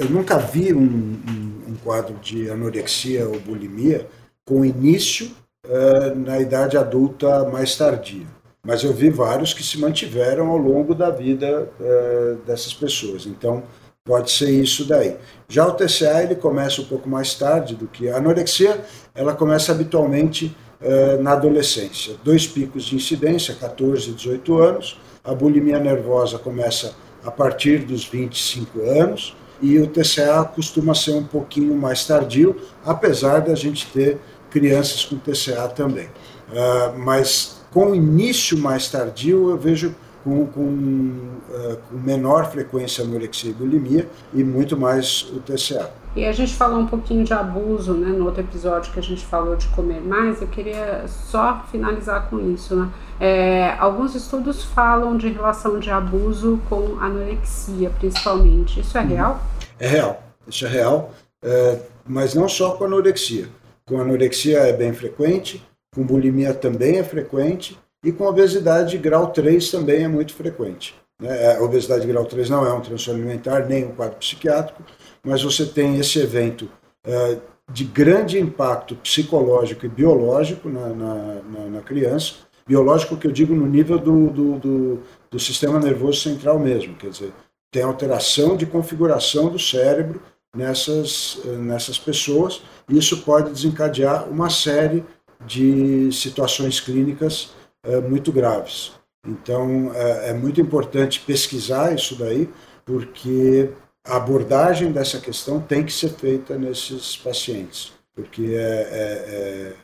eu 0.00 0.10
nunca 0.10 0.38
vi 0.38 0.72
um, 0.72 0.80
um, 0.82 1.70
um, 1.70 1.74
quadro 1.82 2.14
de 2.20 2.50
anorexia 2.50 3.26
ou 3.26 3.40
bulimia 3.40 4.06
com 4.44 4.64
início 4.64 5.30
uh, 5.66 6.14
na 6.14 6.38
idade 6.38 6.76
adulta 6.76 7.48
mais 7.48 7.76
tardia. 7.76 8.26
Mas 8.62 8.84
eu 8.84 8.92
vi 8.92 9.08
vários 9.08 9.54
que 9.54 9.62
se 9.62 9.78
mantiveram 9.78 10.48
ao 10.48 10.58
longo 10.58 10.94
da 10.94 11.10
vida 11.10 11.70
uh, 11.80 12.36
dessas 12.46 12.74
pessoas. 12.74 13.26
Então, 13.26 13.62
pode 14.10 14.32
ser 14.32 14.50
isso 14.50 14.84
daí. 14.84 15.16
Já 15.48 15.68
o 15.68 15.72
TCA 15.72 16.24
ele 16.24 16.34
começa 16.34 16.82
um 16.82 16.84
pouco 16.84 17.08
mais 17.08 17.32
tarde 17.36 17.76
do 17.76 17.86
que 17.86 18.08
a 18.08 18.16
anorexia, 18.16 18.80
ela 19.14 19.34
começa 19.34 19.70
habitualmente 19.70 20.56
uh, 20.80 21.22
na 21.22 21.34
adolescência. 21.34 22.16
Dois 22.24 22.44
picos 22.44 22.82
de 22.86 22.96
incidência, 22.96 23.54
14 23.54 24.10
e 24.10 24.12
18 24.14 24.58
anos. 24.58 25.00
A 25.22 25.32
bulimia 25.32 25.78
nervosa 25.78 26.40
começa 26.40 26.92
a 27.24 27.30
partir 27.30 27.84
dos 27.84 28.04
25 28.04 28.80
anos 28.80 29.36
e 29.62 29.78
o 29.78 29.86
TCA 29.86 30.42
costuma 30.42 30.92
ser 30.92 31.12
um 31.12 31.22
pouquinho 31.22 31.76
mais 31.76 32.04
tardio, 32.04 32.56
apesar 32.84 33.38
da 33.42 33.54
gente 33.54 33.86
ter 33.92 34.18
crianças 34.50 35.04
com 35.04 35.18
TCA 35.18 35.68
também. 35.68 36.08
Uh, 36.48 36.98
mas 36.98 37.60
com 37.70 37.94
início 37.94 38.58
mais 38.58 38.88
tardio, 38.88 39.50
eu 39.50 39.56
vejo 39.56 39.94
com, 40.22 40.46
com, 40.46 40.62
uh, 40.62 41.76
com, 41.88 41.96
menor 41.96 42.50
frequência 42.50 43.04
anorexia 43.04 43.50
e 43.50 43.54
bulimia 43.54 44.08
e 44.32 44.44
muito 44.44 44.76
mais 44.76 45.22
o 45.34 45.40
TCA. 45.40 45.90
E 46.14 46.24
a 46.24 46.32
gente 46.32 46.54
falou 46.54 46.80
um 46.80 46.86
pouquinho 46.86 47.24
de 47.24 47.32
abuso, 47.32 47.94
né, 47.94 48.08
no 48.08 48.24
outro 48.26 48.40
episódio 48.40 48.92
que 48.92 48.98
a 48.98 49.02
gente 49.02 49.24
falou 49.24 49.54
de 49.54 49.68
comer 49.68 50.00
mais, 50.00 50.42
eu 50.42 50.48
queria 50.48 51.04
só 51.06 51.64
finalizar 51.70 52.28
com 52.28 52.52
isso, 52.52 52.74
né? 52.74 52.90
É, 53.20 53.76
alguns 53.78 54.14
estudos 54.14 54.64
falam 54.64 55.16
de 55.16 55.28
relação 55.28 55.78
de 55.78 55.90
abuso 55.90 56.60
com 56.68 56.98
anorexia, 57.00 57.90
principalmente. 57.90 58.80
Isso 58.80 58.96
é 58.98 59.02
real? 59.02 59.40
É 59.78 59.86
real, 59.86 60.22
isso 60.48 60.66
é 60.66 60.68
real, 60.68 61.12
é, 61.42 61.78
mas 62.04 62.34
não 62.34 62.48
só 62.48 62.72
com 62.72 62.84
anorexia. 62.84 63.48
Com 63.86 64.00
anorexia 64.00 64.58
é 64.58 64.72
bem 64.72 64.92
frequente, 64.92 65.62
com 65.94 66.02
bulimia 66.02 66.54
também 66.54 66.98
é 66.98 67.04
frequente, 67.04 67.78
e 68.04 68.10
com 68.12 68.24
obesidade 68.24 68.96
grau 68.98 69.28
3 69.28 69.70
também 69.70 70.04
é 70.04 70.08
muito 70.08 70.34
frequente. 70.34 70.94
Né? 71.20 71.56
A 71.56 71.62
obesidade 71.62 72.06
grau 72.06 72.24
3 72.24 72.48
não 72.48 72.66
é 72.66 72.72
um 72.72 72.80
transtorno 72.80 73.20
alimentar, 73.20 73.66
nem 73.66 73.84
um 73.84 73.94
quadro 73.94 74.16
psiquiátrico, 74.16 74.82
mas 75.22 75.42
você 75.42 75.66
tem 75.66 75.98
esse 75.98 76.18
evento 76.18 76.70
uh, 77.06 77.40
de 77.70 77.84
grande 77.84 78.40
impacto 78.40 78.96
psicológico 78.96 79.84
e 79.86 79.88
biológico 79.88 80.68
na, 80.68 80.88
na, 80.88 81.14
na, 81.14 81.64
na, 81.70 81.80
criança. 81.82 82.34
Biológico 82.66 83.16
que 83.16 83.26
eu 83.26 83.32
digo 83.32 83.54
no 83.54 83.66
nível 83.66 83.98
do, 83.98 84.30
do, 84.30 84.58
do, 84.58 85.02
do 85.30 85.38
sistema 85.38 85.78
nervoso 85.78 86.20
central 86.20 86.58
mesmo, 86.58 86.94
quer 86.94 87.10
dizer, 87.10 87.32
tem 87.70 87.82
alteração 87.82 88.56
de 88.56 88.66
configuração 88.66 89.48
do 89.48 89.58
cérebro 89.58 90.20
nessas, 90.56 91.40
nessas 91.44 91.98
pessoas, 91.98 92.62
isso 92.88 93.22
pode 93.22 93.52
desencadear 93.52 94.28
uma 94.28 94.50
série 94.50 95.04
de 95.46 96.10
situações 96.12 96.80
clínicas 96.80 97.50
uh, 97.86 98.02
muito 98.02 98.32
graves. 98.32 98.92
Então, 99.26 99.88
uh, 99.88 99.94
é 100.22 100.32
muito 100.32 100.60
importante 100.60 101.20
pesquisar 101.20 101.94
isso 101.94 102.16
daí, 102.16 102.48
porque 102.84 103.70
a 104.06 104.16
abordagem 104.16 104.92
dessa 104.92 105.20
questão 105.20 105.60
tem 105.60 105.84
que 105.84 105.92
ser 105.92 106.10
feita 106.10 106.56
nesses 106.56 107.16
pacientes, 107.16 107.92
porque 108.14 108.54
é, 108.54 108.56
é, 108.56 109.24
é, 109.28 109.74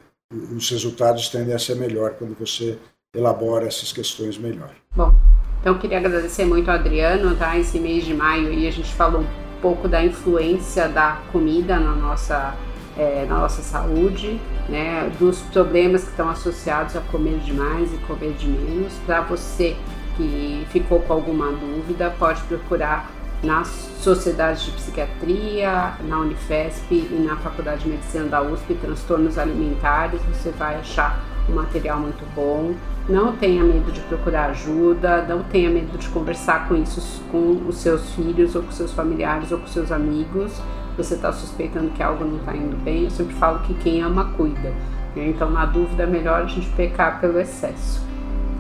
os 0.55 0.71
resultados 0.71 1.29
tendem 1.29 1.55
a 1.55 1.59
ser 1.59 1.77
melhor 1.77 2.15
quando 2.15 2.35
você 2.35 2.79
elabora 3.15 3.67
essas 3.67 3.93
questões 3.93 4.39
melhor. 4.39 4.71
Bom, 4.95 5.15
então 5.61 5.79
queria 5.79 5.99
agradecer 5.99 6.45
muito 6.45 6.71
ao 6.71 6.77
Adriano, 6.77 7.37
tá? 7.37 7.59
Esse 7.59 7.79
mês 7.79 8.05
de 8.05 8.15
maio 8.15 8.53
e 8.53 8.67
a 8.67 8.71
gente 8.71 8.93
falou 8.95 9.21
um 9.21 9.61
pouco 9.61 9.89
da 9.89 10.05
influência 10.05 10.89
da 10.89 11.23
comida 11.31 11.79
na 11.79 11.95
nossa 11.95 12.57
é, 12.97 13.27
na 13.29 13.39
nossa 13.39 13.63
saúde, 13.63 14.41
né, 14.69 15.11
dos 15.19 15.41
problemas 15.43 16.05
que 16.05 16.11
estão 16.11 16.29
associados 16.29 16.97
a 16.97 17.01
comer 17.01 17.39
demais 17.39 17.93
e 17.93 17.99
comer 17.99 18.33
de 18.33 18.49
menos. 18.49 18.93
Para 19.05 19.21
você 19.21 19.77
que 20.17 20.67
ficou 20.71 21.01
com 21.01 21.13
alguma 21.13 21.53
dúvida, 21.53 22.15
pode 22.19 22.43
procurar 22.45 23.11
na 23.43 23.65
Sociedade 23.65 24.65
de 24.65 24.71
Psiquiatria, 24.73 25.95
na 26.05 26.19
Unifesp 26.21 26.91
e 26.91 27.25
na 27.27 27.37
Faculdade 27.37 27.83
de 27.83 27.91
Medicina 27.91 28.25
da 28.25 28.43
USP, 28.43 28.75
transtornos 28.75 29.37
alimentares, 29.37 30.21
você 30.23 30.51
vai 30.51 30.77
achar 30.77 31.23
um 31.49 31.55
material 31.55 31.99
muito 31.99 32.25
bom. 32.35 32.75
Não 33.09 33.37
tenha 33.37 33.63
medo 33.63 33.93
de 33.93 34.01
procurar 34.01 34.51
ajuda, 34.51 35.23
não 35.23 35.43
tenha 35.45 35.71
medo 35.71 35.97
de 35.97 36.09
conversar 36.09 36.67
com 36.67 36.75
isso 36.75 37.23
com 37.31 37.63
os 37.69 37.77
seus 37.77 38.11
filhos 38.15 38.57
ou 38.57 38.63
com 38.63 38.73
seus 38.73 38.93
familiares 38.93 39.53
ou 39.53 39.59
com 39.59 39.67
seus 39.67 39.93
amigos. 39.93 40.61
Você 40.97 41.15
está 41.15 41.33
suspeitando 41.33 41.91
que 41.91 42.03
algo 42.03 42.25
não 42.25 42.39
está 42.39 42.57
indo 42.57 42.77
bem, 42.83 43.05
eu 43.05 43.11
sempre 43.11 43.35
falo 43.35 43.61
que 43.61 43.75
quem 43.75 44.03
ama 44.03 44.33
cuida. 44.37 44.73
Então, 45.15 45.51
na 45.51 45.65
dúvida, 45.65 46.03
é 46.03 46.07
melhor 46.07 46.43
a 46.43 46.47
gente 46.47 46.69
pecar 46.71 47.21
pelo 47.21 47.39
excesso. 47.41 48.05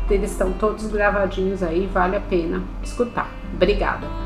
eles 0.09 0.31
estão 0.31 0.53
todos 0.53 0.87
gravadinhos 0.87 1.61
aí, 1.63 1.87
vale 1.93 2.17
a 2.17 2.21
pena 2.21 2.63
escutar. 2.83 3.29
Obrigada! 3.53 4.26